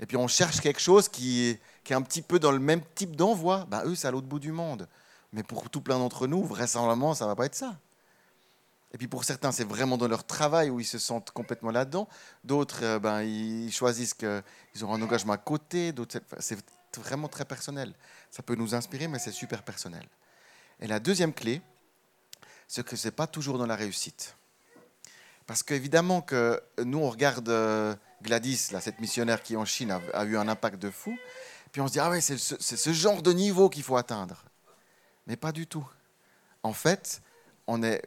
Et 0.00 0.06
puis 0.06 0.16
on 0.16 0.26
cherche 0.26 0.60
quelque 0.60 0.80
chose 0.80 1.08
qui 1.08 1.58
qui 1.86 1.92
est 1.92 1.96
un 1.96 2.02
petit 2.02 2.22
peu 2.22 2.40
dans 2.40 2.50
le 2.50 2.58
même 2.58 2.82
type 2.96 3.14
d'envoi. 3.14 3.64
Bah, 3.70 3.82
eux, 3.86 3.94
c'est 3.94 4.08
à 4.08 4.10
l'autre 4.10 4.26
bout 4.26 4.40
du 4.40 4.50
monde. 4.50 4.88
Mais 5.32 5.44
pour 5.44 5.70
tout 5.70 5.80
plein 5.80 5.98
d'entre 5.98 6.26
nous, 6.26 6.44
vraisemblablement, 6.44 7.14
ça 7.14 7.24
ne 7.26 7.30
va 7.30 7.36
pas 7.36 7.46
être 7.46 7.54
ça. 7.54 7.78
Et 8.96 8.98
puis 8.98 9.08
pour 9.08 9.24
certains, 9.24 9.52
c'est 9.52 9.68
vraiment 9.68 9.98
dans 9.98 10.08
leur 10.08 10.24
travail 10.24 10.70
où 10.70 10.80
ils 10.80 10.86
se 10.86 10.98
sentent 10.98 11.30
complètement 11.30 11.70
là-dedans. 11.70 12.08
D'autres, 12.44 12.96
ben, 12.96 13.20
ils 13.20 13.70
choisissent 13.70 14.14
qu'ils 14.14 14.42
auront 14.80 14.94
un 14.94 15.02
engagement 15.02 15.34
à 15.34 15.36
côté. 15.36 15.92
C'est 16.38 16.56
vraiment 16.96 17.28
très 17.28 17.44
personnel. 17.44 17.92
Ça 18.30 18.42
peut 18.42 18.54
nous 18.54 18.74
inspirer, 18.74 19.06
mais 19.06 19.18
c'est 19.18 19.32
super 19.32 19.62
personnel. 19.64 20.08
Et 20.80 20.86
la 20.86 20.98
deuxième 20.98 21.34
clé, 21.34 21.60
c'est 22.68 22.86
que 22.86 22.96
ce 22.96 23.08
n'est 23.08 23.12
pas 23.12 23.26
toujours 23.26 23.58
dans 23.58 23.66
la 23.66 23.76
réussite. 23.76 24.34
Parce 25.46 25.62
qu'évidemment 25.62 26.22
que 26.22 26.58
nous, 26.82 27.00
on 27.00 27.10
regarde 27.10 27.50
euh, 27.50 27.94
Gladys, 28.22 28.68
là, 28.72 28.80
cette 28.80 28.98
missionnaire 29.00 29.42
qui 29.42 29.58
en 29.58 29.66
Chine 29.66 29.90
a, 29.90 30.24
eu 30.24 30.38
un 30.38 30.48
impact 30.48 30.80
de 30.80 30.90
fou, 30.90 31.14
puis 31.70 31.82
on 31.82 31.86
se 31.86 31.92
dit, 31.92 32.00
ah 32.00 32.08
ouais, 32.08 32.22
c'est 32.22 32.38
ce, 32.38 32.56
ce, 32.58 32.92
genre 32.94 33.20
de 33.20 33.34
niveau 33.34 33.68
qu'il 33.68 33.82
faut 33.82 33.98
atteindre. 33.98 34.42
Mais 35.26 35.36
pas 35.36 35.52
du 35.52 35.66
tout. 35.66 35.86
En 36.62 36.72
fait, 36.72 37.20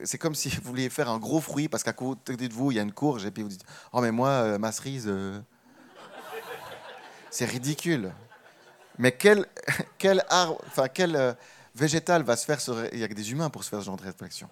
c'est 0.06 0.17
comme 0.17 0.36
si 0.36 0.50
vous 0.50 0.62
vouliez 0.63 0.89
faire 0.89 1.10
un 1.10 1.19
gros 1.19 1.41
fruit 1.41 1.67
parce 1.67 1.84
qu'à 1.84 1.93
côté 1.93 2.36
de 2.36 2.54
vous, 2.54 2.72
il 2.72 2.76
y 2.76 2.80
a 2.80 2.84
une 2.84 2.93
courge, 2.93 3.26
et 3.26 3.32
puis 3.32 3.43
vous 3.43 3.50
dites, 3.50 3.65
oh 3.91 4.02
mais 4.02 4.12
moi, 4.12 4.30
euh, 4.30 4.58
ma 4.58 4.72
cerise, 4.72 5.06
euh, 5.08 5.39
c'est 7.30 7.45
ridicule. 7.45 8.13
Mais 8.98 9.12
quel, 9.12 9.45
quel, 9.98 10.24
arbre, 10.30 10.62
enfin, 10.67 10.88
quel 10.88 11.15
euh, 11.15 11.34
végétal 11.76 12.24
va 12.24 12.38
se 12.38 12.45
faire 12.45 12.60
Il 12.93 13.00
n'y 13.00 13.04
a 13.04 13.08
que 13.08 13.13
des 13.13 13.32
humains 13.32 13.50
pour 13.50 13.63
se 13.63 13.69
faire 13.69 13.80
ce 13.80 13.86
genre 13.86 13.98
de 13.98 14.04
réflexion. 14.04 14.50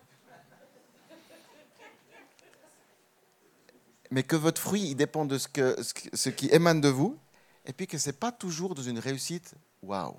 Mais 4.11 4.23
que 4.23 4.35
votre 4.35 4.61
fruit, 4.61 4.89
il 4.89 4.95
dépend 4.95 5.25
de 5.25 5.37
ce, 5.37 5.47
que, 5.47 5.75
ce 6.13 6.29
qui 6.29 6.47
émane 6.47 6.79
de 6.79 6.87
vous, 6.87 7.17
et 7.65 7.73
puis 7.73 7.87
que 7.87 7.97
ce 7.97 8.09
n'est 8.09 8.13
pas 8.13 8.31
toujours 8.31 8.73
dans 8.75 8.83
une 8.83 8.99
réussite 8.99 9.53
waouh. 9.81 10.15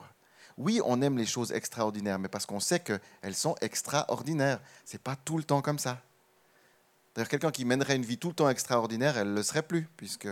Oui, 0.58 0.80
on 0.84 1.00
aime 1.00 1.16
les 1.16 1.26
choses 1.26 1.52
extraordinaires, 1.52 2.18
mais 2.18 2.28
parce 2.28 2.44
qu'on 2.44 2.60
sait 2.60 2.80
qu'elles 2.80 3.34
sont 3.34 3.54
extraordinaires. 3.60 4.60
Ce 4.84 4.94
n'est 4.94 5.00
pas 5.02 5.16
tout 5.16 5.38
le 5.38 5.44
temps 5.44 5.62
comme 5.62 5.78
ça. 5.78 6.02
D'ailleurs, 7.14 7.28
quelqu'un 7.28 7.50
qui 7.50 7.64
mènerait 7.64 7.96
une 7.96 8.04
vie 8.04 8.18
tout 8.18 8.28
le 8.28 8.34
temps 8.34 8.50
extraordinaire, 8.50 9.16
elle 9.16 9.30
ne 9.30 9.36
le 9.36 9.42
serait 9.42 9.62
plus, 9.62 9.88
puisque 9.96 10.28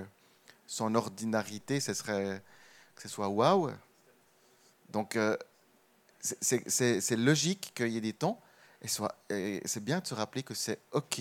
son 0.66 0.94
ordinarité, 0.94 1.80
ce 1.80 1.94
serait 1.94 2.42
que 2.94 3.02
ce 3.02 3.08
soit 3.08 3.28
waouh, 3.28 3.70
donc, 4.90 5.16
euh, 5.16 5.36
c'est 6.20 7.16
logique 7.16 7.72
qu'il 7.74 7.88
y 7.88 7.96
ait 7.96 8.00
des 8.00 8.12
temps, 8.12 8.40
et, 9.30 9.62
c'est 9.66 9.84
bien 9.84 10.00
de 10.00 10.06
se 10.06 10.14
rappeler 10.14 10.42
que 10.42 10.54
c'est 10.54 10.80
OK 10.92 11.20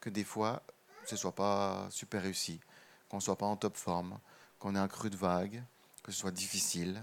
que 0.00 0.10
des 0.10 0.24
fois, 0.24 0.62
ce 1.04 1.14
ne 1.14 1.18
soit 1.18 1.34
pas 1.34 1.86
super 1.90 2.22
réussi, 2.22 2.60
qu'on 3.08 3.18
ne 3.18 3.22
soit 3.22 3.36
pas 3.36 3.46
en 3.46 3.56
top 3.56 3.76
forme, 3.76 4.18
qu'on 4.58 4.74
ait 4.74 4.78
un 4.78 4.88
cru 4.88 5.10
de 5.10 5.16
vague, 5.16 5.62
que 6.02 6.12
ce 6.12 6.18
soit 6.18 6.30
difficile. 6.30 7.02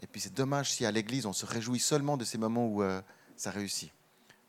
Et 0.00 0.06
puis 0.06 0.20
c'est 0.20 0.34
dommage 0.34 0.72
si 0.72 0.84
à 0.86 0.90
l'église, 0.90 1.26
on 1.26 1.32
se 1.32 1.46
réjouit 1.46 1.80
seulement 1.80 2.16
de 2.16 2.24
ces 2.24 2.38
moments 2.38 2.66
où 2.66 2.82
euh, 2.82 3.00
ça 3.36 3.50
réussit, 3.50 3.92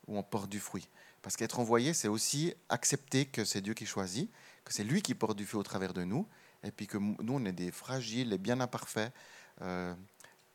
où 0.06 0.16
on 0.16 0.22
porte 0.22 0.48
du 0.48 0.60
fruit. 0.60 0.88
Parce 1.20 1.36
qu'être 1.36 1.60
envoyé, 1.60 1.94
c'est 1.94 2.08
aussi 2.08 2.54
accepter 2.68 3.26
que 3.26 3.44
c'est 3.44 3.60
Dieu 3.60 3.74
qui 3.74 3.86
choisit, 3.86 4.30
que 4.64 4.72
c'est 4.72 4.84
lui 4.84 5.02
qui 5.02 5.14
porte 5.14 5.36
du 5.36 5.46
fruit 5.46 5.60
au 5.60 5.62
travers 5.62 5.92
de 5.92 6.02
nous, 6.04 6.26
et 6.64 6.70
puis 6.70 6.86
que 6.86 6.98
nous, 6.98 7.34
on 7.34 7.44
est 7.44 7.52
des 7.52 7.70
fragiles 7.70 8.32
et 8.32 8.38
bien 8.38 8.60
imparfaits. 8.60 9.12
Euh, 9.60 9.94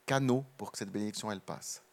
canaux 0.07 0.45
pour 0.57 0.71
que 0.71 0.77
cette 0.79 0.89
bénédiction, 0.89 1.31
elle 1.31 1.41
passe. 1.41 1.83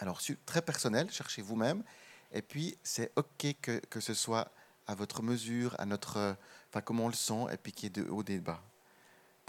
Alors, 0.00 0.20
très 0.46 0.62
personnel, 0.62 1.10
cherchez 1.12 1.42
vous-même. 1.42 1.84
Et 2.32 2.42
puis, 2.42 2.76
c'est 2.82 3.12
OK 3.16 3.46
que, 3.60 3.78
que 3.90 4.00
ce 4.00 4.14
soit 4.14 4.50
à 4.86 4.94
votre 4.94 5.22
mesure, 5.22 5.76
à 5.78 5.84
notre, 5.84 6.36
enfin, 6.70 6.80
comment 6.80 7.04
on 7.04 7.08
le 7.08 7.14
sent, 7.14 7.46
et 7.52 7.56
puis 7.56 7.72
qu'il 7.72 7.84
y 7.84 7.86
ait 7.86 8.02
de 8.02 8.10
haut 8.10 8.22
des 8.22 8.40
bas. 8.40 8.62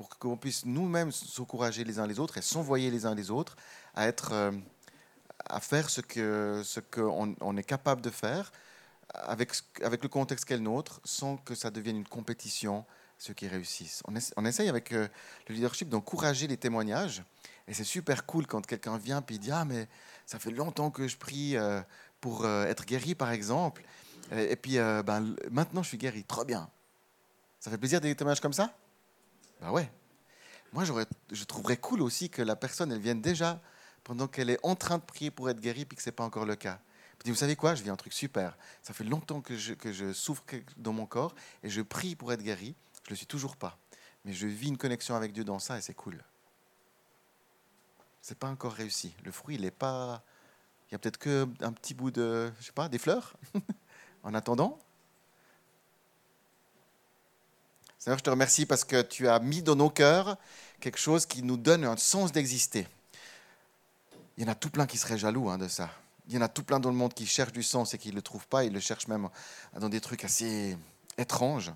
Pour 0.01 0.17
qu'on 0.17 0.35
puisse 0.35 0.65
nous-mêmes 0.65 1.11
s'encourager 1.11 1.83
les 1.83 1.99
uns 1.99 2.07
les 2.07 2.17
autres 2.17 2.39
et 2.39 2.41
s'envoyer 2.41 2.89
les 2.89 3.05
uns 3.05 3.13
les 3.13 3.29
autres 3.29 3.55
à 3.93 4.07
être, 4.07 4.31
euh, 4.33 4.51
à 5.45 5.59
faire 5.59 5.91
ce 5.91 6.01
que 6.01 6.63
ce 6.65 6.79
qu'on 6.79 7.35
on 7.39 7.55
est 7.55 7.63
capable 7.63 8.01
de 8.01 8.09
faire 8.09 8.51
avec, 9.13 9.51
avec 9.83 10.01
le 10.01 10.09
contexte 10.09 10.45
qu'est 10.45 10.57
le 10.57 10.63
nôtre, 10.63 11.01
sans 11.03 11.37
que 11.37 11.53
ça 11.53 11.69
devienne 11.69 11.97
une 11.97 12.07
compétition, 12.07 12.83
ceux 13.19 13.35
qui 13.35 13.47
réussissent. 13.47 14.01
On, 14.35 14.43
essaye 14.43 14.69
avec 14.69 14.91
euh, 14.91 15.07
le 15.47 15.53
leadership 15.53 15.87
d'encourager 15.87 16.47
les 16.47 16.57
témoignages. 16.57 17.21
Et 17.67 17.75
c'est 17.75 17.83
super 17.83 18.25
cool 18.25 18.47
quand 18.47 18.65
quelqu'un 18.65 18.97
vient 18.97 19.23
et 19.29 19.37
dit 19.37 19.51
Ah, 19.51 19.65
mais 19.65 19.87
ça 20.25 20.39
fait 20.39 20.49
longtemps 20.49 20.89
que 20.89 21.07
je 21.07 21.15
prie 21.15 21.55
euh, 21.57 21.79
pour 22.21 22.47
être 22.47 22.87
guéri, 22.87 23.13
par 23.13 23.29
exemple. 23.29 23.83
Et, 24.31 24.55
puis 24.55 24.77
ben, 24.77 25.35
maintenant, 25.51 25.83
je 25.83 25.89
suis 25.89 25.99
guéri. 25.99 26.23
Trop 26.23 26.43
bien. 26.43 26.67
Ça 27.59 27.69
fait 27.69 27.77
plaisir 27.77 28.01
des 28.01 28.15
témoignages 28.15 28.41
comme 28.41 28.53
ça? 28.53 28.73
Ben 29.61 29.71
ouais. 29.71 29.89
Moi, 30.73 30.83
je 30.85 31.43
trouverais 31.43 31.77
cool 31.77 32.01
aussi 32.01 32.29
que 32.29 32.41
la 32.41 32.55
personne, 32.55 32.91
elle 32.91 32.99
vienne 32.99 33.21
déjà 33.21 33.61
pendant 34.03 34.27
qu'elle 34.27 34.49
est 34.49 34.59
en 34.63 34.75
train 34.75 34.97
de 34.97 35.03
prier 35.03 35.31
pour 35.31 35.49
être 35.49 35.59
guérie, 35.59 35.85
puis 35.85 35.95
que 35.95 36.01
ce 36.03 36.09
n'est 36.09 36.15
pas 36.15 36.23
encore 36.23 36.45
le 36.45 36.55
cas. 36.55 36.79
Vous 37.25 37.35
savez 37.35 37.55
quoi? 37.55 37.75
Je 37.75 37.83
vis 37.83 37.89
un 37.89 37.95
truc 37.95 38.13
super. 38.13 38.57
Ça 38.81 38.93
fait 38.93 39.03
longtemps 39.03 39.41
que 39.41 39.55
je, 39.55 40.13
souffre 40.13 40.43
dans 40.77 40.93
mon 40.93 41.05
corps 41.05 41.35
et 41.61 41.69
je 41.69 41.81
prie 41.81 42.15
pour 42.15 42.33
être 42.33 42.41
guéri. 42.41 42.75
Je 43.03 43.09
ne 43.09 43.11
le 43.11 43.15
suis 43.15 43.27
toujours 43.27 43.57
pas. 43.57 43.77
Mais 44.25 44.33
je 44.33 44.47
vis 44.47 44.69
une 44.69 44.77
connexion 44.77 45.15
avec 45.15 45.33
Dieu 45.33 45.43
dans 45.43 45.59
ça 45.59 45.77
et 45.77 45.81
c'est 45.81 45.93
cool. 45.93 46.23
C'est 48.21 48.37
pas 48.37 48.47
encore 48.47 48.73
réussi. 48.73 49.13
Le 49.23 49.31
fruit, 49.31 49.55
il 49.55 49.61
n'est 49.61 49.71
pas. 49.71 50.23
Il 50.89 50.93
y 50.93 50.95
a 50.95 50.99
peut-être 50.99 51.17
qu'un 51.17 51.73
petit 51.73 51.93
bout 51.93 52.11
de. 52.11 52.51
Je 52.59 52.65
sais 52.65 52.71
pas, 52.71 52.89
des 52.89 52.97
fleurs? 52.99 53.35
En 54.23 54.35
attendant, 54.35 54.77
Seigneur, 58.01 58.17
je 58.17 58.23
te 58.23 58.31
remercie 58.31 58.65
parce 58.65 58.83
que 58.83 59.03
tu 59.03 59.27
as 59.27 59.37
mis 59.37 59.61
dans 59.61 59.75
nos 59.75 59.91
cœurs 59.91 60.35
quelque 60.79 60.97
chose 60.97 61.27
qui 61.27 61.43
nous 61.43 61.55
donne 61.55 61.85
un 61.85 61.95
sens 61.97 62.31
d'exister. 62.31 62.87
Il 64.35 64.43
y 64.43 64.47
en 64.47 64.51
a 64.51 64.55
tout 64.55 64.71
plein 64.71 64.87
qui 64.87 64.97
seraient 64.97 65.19
jaloux 65.19 65.51
hein, 65.51 65.59
de 65.59 65.67
ça. 65.67 65.87
Il 66.27 66.33
y 66.33 66.37
en 66.39 66.41
a 66.41 66.47
tout 66.47 66.63
plein 66.63 66.79
dans 66.79 66.89
le 66.89 66.95
monde 66.95 67.13
qui 67.13 67.27
cherchent 67.27 67.51
du 67.51 67.61
sens 67.61 67.93
et 67.93 67.99
qui 67.99 68.09
ne 68.09 68.15
le 68.15 68.23
trouvent 68.23 68.47
pas. 68.47 68.63
Ils 68.63 68.73
le 68.73 68.79
cherchent 68.79 69.07
même 69.07 69.29
dans 69.79 69.87
des 69.87 70.01
trucs 70.01 70.23
assez 70.23 70.75
étranges. 71.19 71.71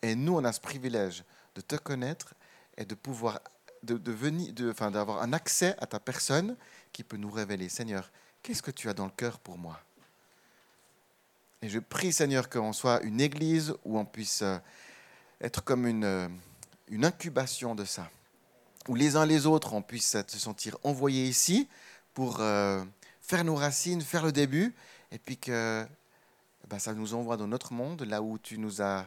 Et 0.00 0.14
nous, 0.14 0.36
on 0.36 0.44
a 0.44 0.52
ce 0.52 0.60
privilège 0.60 1.24
de 1.56 1.60
te 1.60 1.74
connaître 1.74 2.34
et 2.76 2.84
de 2.84 2.94
pouvoir 2.94 3.40
de, 3.82 4.12
venir, 4.12 4.52
de, 4.52 4.70
enfin, 4.70 4.92
d'avoir 4.92 5.22
un 5.22 5.32
accès 5.32 5.74
à 5.80 5.86
ta 5.86 5.98
personne 5.98 6.56
qui 6.92 7.02
peut 7.02 7.16
nous 7.16 7.32
révéler, 7.32 7.68
Seigneur, 7.68 8.12
qu'est-ce 8.44 8.62
que 8.62 8.70
tu 8.70 8.88
as 8.88 8.94
dans 8.94 9.06
le 9.06 9.10
cœur 9.10 9.40
pour 9.40 9.58
moi? 9.58 9.80
Et 11.62 11.68
je 11.68 11.80
prie, 11.80 12.12
Seigneur, 12.12 12.48
qu'on 12.48 12.72
soit 12.72 13.02
une 13.02 13.20
église 13.20 13.74
où 13.84 13.98
on 13.98 14.04
puisse 14.04 14.42
euh, 14.42 14.58
être 15.40 15.62
comme 15.62 15.86
une, 15.86 16.04
euh, 16.04 16.28
une 16.88 17.04
incubation 17.04 17.74
de 17.74 17.84
ça, 17.84 18.10
où 18.88 18.94
les 18.94 19.16
uns 19.16 19.26
les 19.26 19.46
autres, 19.46 19.74
on 19.74 19.82
puisse 19.82 20.16
se 20.26 20.38
sentir 20.38 20.76
envoyés 20.82 21.26
ici 21.26 21.68
pour 22.14 22.40
euh, 22.40 22.84
faire 23.20 23.44
nos 23.44 23.54
racines, 23.54 24.00
faire 24.00 24.24
le 24.24 24.32
début, 24.32 24.74
et 25.12 25.18
puis 25.18 25.36
que 25.36 25.86
ben, 26.68 26.78
ça 26.78 26.94
nous 26.94 27.14
envoie 27.14 27.36
dans 27.36 27.46
notre 27.46 27.72
monde, 27.72 28.02
là 28.02 28.22
où 28.22 28.38
tu 28.38 28.58
nous 28.58 28.82
as 28.82 29.06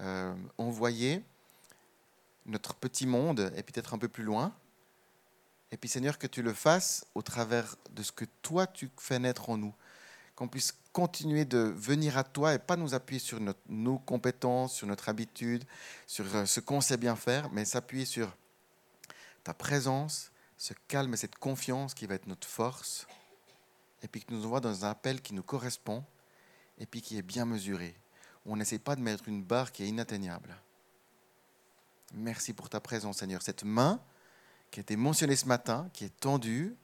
euh, 0.00 0.34
envoyés, 0.58 1.22
notre 2.46 2.74
petit 2.74 3.06
monde, 3.06 3.52
et 3.56 3.62
peut-être 3.62 3.94
un 3.94 3.98
peu 3.98 4.08
plus 4.08 4.24
loin. 4.24 4.52
Et 5.72 5.76
puis 5.76 5.88
Seigneur, 5.88 6.18
que 6.18 6.26
tu 6.26 6.42
le 6.42 6.52
fasses 6.52 7.06
au 7.14 7.22
travers 7.22 7.76
de 7.92 8.02
ce 8.02 8.12
que 8.12 8.24
toi 8.42 8.66
tu 8.66 8.90
fais 8.96 9.18
naître 9.18 9.50
en 9.50 9.56
nous, 9.56 9.74
qu'on 10.40 10.48
puisse 10.48 10.74
continuer 10.94 11.44
de 11.44 11.58
venir 11.58 12.16
à 12.16 12.24
toi 12.24 12.54
et 12.54 12.58
pas 12.58 12.74
nous 12.74 12.94
appuyer 12.94 13.20
sur 13.20 13.38
nos 13.68 13.98
compétences, 13.98 14.72
sur 14.72 14.86
notre 14.86 15.10
habitude, 15.10 15.64
sur 16.06 16.24
euh, 16.34 16.46
ce 16.46 16.60
qu'on 16.60 16.80
sait 16.80 16.96
bien 16.96 17.14
faire, 17.14 17.50
mais 17.52 17.66
s'appuyer 17.66 18.06
sur 18.06 18.34
ta 19.44 19.52
présence, 19.52 20.32
ce 20.56 20.72
calme 20.88 21.12
et 21.12 21.18
cette 21.18 21.36
confiance 21.36 21.92
qui 21.92 22.06
va 22.06 22.14
être 22.14 22.26
notre 22.26 22.48
force, 22.48 23.06
et 24.02 24.08
puis 24.08 24.24
que 24.24 24.32
nous 24.32 24.46
envoie 24.46 24.60
dans 24.60 24.86
un 24.86 24.88
appel 24.88 25.20
qui 25.20 25.34
nous 25.34 25.42
correspond, 25.42 26.02
et 26.78 26.86
puis 26.86 27.02
qui 27.02 27.18
est 27.18 27.22
bien 27.22 27.44
mesuré, 27.44 27.94
on 28.46 28.56
n'essaie 28.56 28.78
pas 28.78 28.96
de 28.96 29.02
mettre 29.02 29.28
une 29.28 29.44
barre 29.44 29.72
qui 29.72 29.82
est 29.82 29.88
inatteignable. 29.88 30.56
Merci 32.14 32.54
pour 32.54 32.70
ta 32.70 32.80
présence, 32.80 33.18
Seigneur. 33.18 33.42
Cette 33.42 33.64
main 33.64 34.00
qui 34.70 34.80
a 34.80 34.84
été 34.84 34.96
mentionnée 34.96 35.36
ce 35.36 35.44
matin, 35.44 35.90
qui 35.92 36.06
est 36.06 36.18
tendue, 36.18 36.74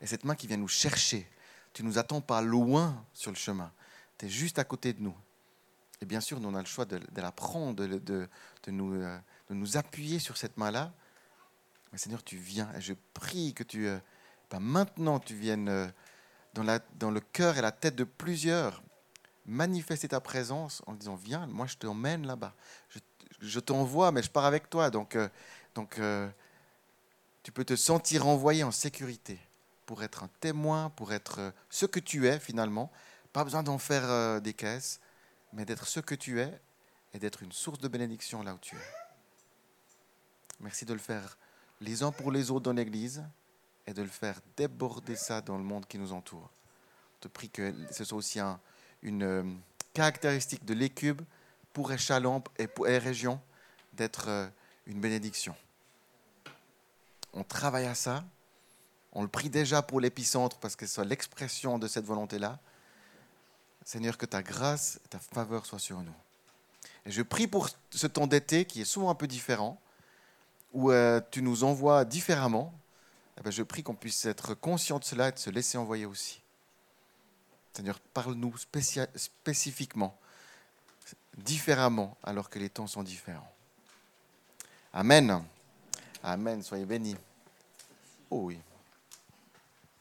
et 0.00 0.08
cette 0.08 0.24
main 0.24 0.34
qui 0.34 0.48
vient 0.48 0.56
nous 0.56 0.66
chercher, 0.66 1.30
tu 1.76 1.84
nous 1.84 1.98
attends 1.98 2.22
pas 2.22 2.40
loin 2.40 3.04
sur 3.12 3.30
le 3.30 3.36
chemin. 3.36 3.70
Tu 4.16 4.24
es 4.24 4.28
juste 4.30 4.58
à 4.58 4.64
côté 4.64 4.94
de 4.94 5.02
nous. 5.02 5.14
Et 6.00 6.06
bien 6.06 6.22
sûr, 6.22 6.40
nous, 6.40 6.48
on 6.48 6.54
a 6.54 6.60
le 6.60 6.66
choix 6.66 6.86
de, 6.86 6.98
la 7.14 7.30
prendre, 7.32 7.86
de, 7.86 7.98
de, 7.98 8.70
nous, 8.70 8.94
euh, 8.94 9.18
de 9.50 9.54
nous 9.54 9.76
appuyer 9.76 10.18
sur 10.18 10.38
cette 10.38 10.56
main-là. 10.56 10.94
Mais 11.92 11.98
Seigneur, 11.98 12.24
tu 12.24 12.38
viens. 12.38 12.72
Et 12.72 12.80
je 12.80 12.94
prie 13.12 13.52
que 13.52 13.62
tu, 13.62 13.88
euh, 13.88 13.98
ben 14.50 14.58
maintenant, 14.58 15.18
tu 15.18 15.34
viennes 15.34 15.68
euh, 15.68 15.86
dans, 16.54 16.62
la, 16.62 16.78
dans 16.94 17.10
le 17.10 17.20
cœur 17.20 17.58
et 17.58 17.60
la 17.60 17.72
tête 17.72 17.94
de 17.94 18.04
plusieurs 18.04 18.82
manifester 19.44 20.08
ta 20.08 20.20
présence 20.22 20.80
en 20.86 20.94
disant 20.94 21.14
Viens, 21.14 21.46
moi 21.46 21.66
je 21.66 21.76
t'emmène 21.76 22.26
là-bas. 22.26 22.54
Je, 22.88 23.00
je 23.40 23.60
t'envoie, 23.60 24.12
mais 24.12 24.22
je 24.22 24.30
pars 24.30 24.46
avec 24.46 24.70
toi. 24.70 24.88
Donc, 24.88 25.18
donc 25.74 26.00
tu 27.42 27.52
peux 27.52 27.66
te 27.66 27.76
sentir 27.76 28.26
envoyé 28.26 28.64
en 28.64 28.72
sécurité 28.72 29.38
pour 29.86 30.02
être 30.02 30.24
un 30.24 30.30
témoin, 30.40 30.90
pour 30.90 31.12
être 31.12 31.38
euh, 31.38 31.50
ce 31.70 31.86
que 31.86 32.00
tu 32.00 32.26
es 32.26 32.38
finalement. 32.38 32.92
Pas 33.32 33.44
besoin 33.44 33.62
d'en 33.62 33.78
faire 33.78 34.04
euh, 34.04 34.40
des 34.40 34.52
caisses, 34.52 35.00
mais 35.52 35.64
d'être 35.64 35.86
ce 35.86 36.00
que 36.00 36.14
tu 36.14 36.40
es 36.40 36.60
et 37.14 37.18
d'être 37.18 37.42
une 37.42 37.52
source 37.52 37.78
de 37.78 37.88
bénédiction 37.88 38.42
là 38.42 38.54
où 38.54 38.58
tu 38.58 38.76
es. 38.76 38.86
Merci 40.60 40.84
de 40.84 40.92
le 40.92 40.98
faire 40.98 41.38
les 41.80 42.02
uns 42.02 42.10
pour 42.10 42.32
les 42.32 42.50
autres 42.50 42.64
dans 42.64 42.72
l'Église 42.72 43.24
et 43.86 43.94
de 43.94 44.02
le 44.02 44.08
faire 44.08 44.40
déborder 44.56 45.14
ça 45.14 45.40
dans 45.40 45.56
le 45.56 45.62
monde 45.62 45.86
qui 45.86 45.98
nous 45.98 46.12
entoure. 46.12 46.50
Je 47.16 47.20
te 47.20 47.28
prie 47.28 47.48
que 47.48 47.72
ce 47.92 48.04
soit 48.04 48.18
aussi 48.18 48.40
une 49.02 49.22
euh, 49.22 49.44
caractéristique 49.94 50.64
de 50.64 50.74
l'écube 50.74 51.22
pour 51.72 51.92
Échalon 51.92 52.42
et 52.58 52.66
pour 52.66 52.86
les 52.86 52.98
régions 52.98 53.40
d'être 53.92 54.50
une 54.86 55.00
bénédiction. 55.00 55.54
On 57.32 57.44
travaille 57.44 57.86
à 57.86 57.94
ça 57.94 58.24
on 59.16 59.22
le 59.22 59.28
prie 59.28 59.48
déjà 59.48 59.80
pour 59.80 59.98
l'épicentre 59.98 60.58
parce 60.58 60.76
que 60.76 60.86
soit 60.86 61.06
l'expression 61.06 61.78
de 61.78 61.88
cette 61.88 62.04
volonté-là. 62.04 62.58
Seigneur, 63.82 64.18
que 64.18 64.26
ta 64.26 64.42
grâce, 64.42 65.00
ta 65.08 65.18
faveur 65.18 65.64
soient 65.64 65.78
sur 65.78 66.02
nous. 66.02 66.14
Je 67.06 67.22
prie 67.22 67.46
pour 67.46 67.70
ce 67.90 68.06
temps 68.06 68.26
d'été 68.26 68.66
qui 68.66 68.82
est 68.82 68.84
souvent 68.84 69.08
un 69.08 69.14
peu 69.14 69.26
différent, 69.26 69.80
où 70.74 70.90
euh, 70.90 71.22
tu 71.30 71.40
nous 71.40 71.64
envoies 71.64 72.04
différemment. 72.04 72.74
Eh 73.38 73.42
ben, 73.42 73.50
je 73.50 73.62
prie 73.62 73.82
qu'on 73.82 73.94
puisse 73.94 74.26
être 74.26 74.52
conscient 74.52 74.98
de 74.98 75.04
cela 75.04 75.30
et 75.30 75.32
de 75.32 75.38
se 75.38 75.48
laisser 75.48 75.78
envoyer 75.78 76.04
aussi. 76.04 76.42
Seigneur, 77.72 77.98
parle-nous 78.12 78.54
spécifiquement, 79.14 80.18
différemment, 81.38 82.18
alors 82.22 82.50
que 82.50 82.58
les 82.58 82.68
temps 82.68 82.86
sont 82.86 83.02
différents. 83.02 83.50
Amen. 84.92 85.42
Amen. 86.22 86.62
Soyez 86.62 86.84
bénis. 86.84 87.16
Oh 88.30 88.42
oui. 88.42 88.58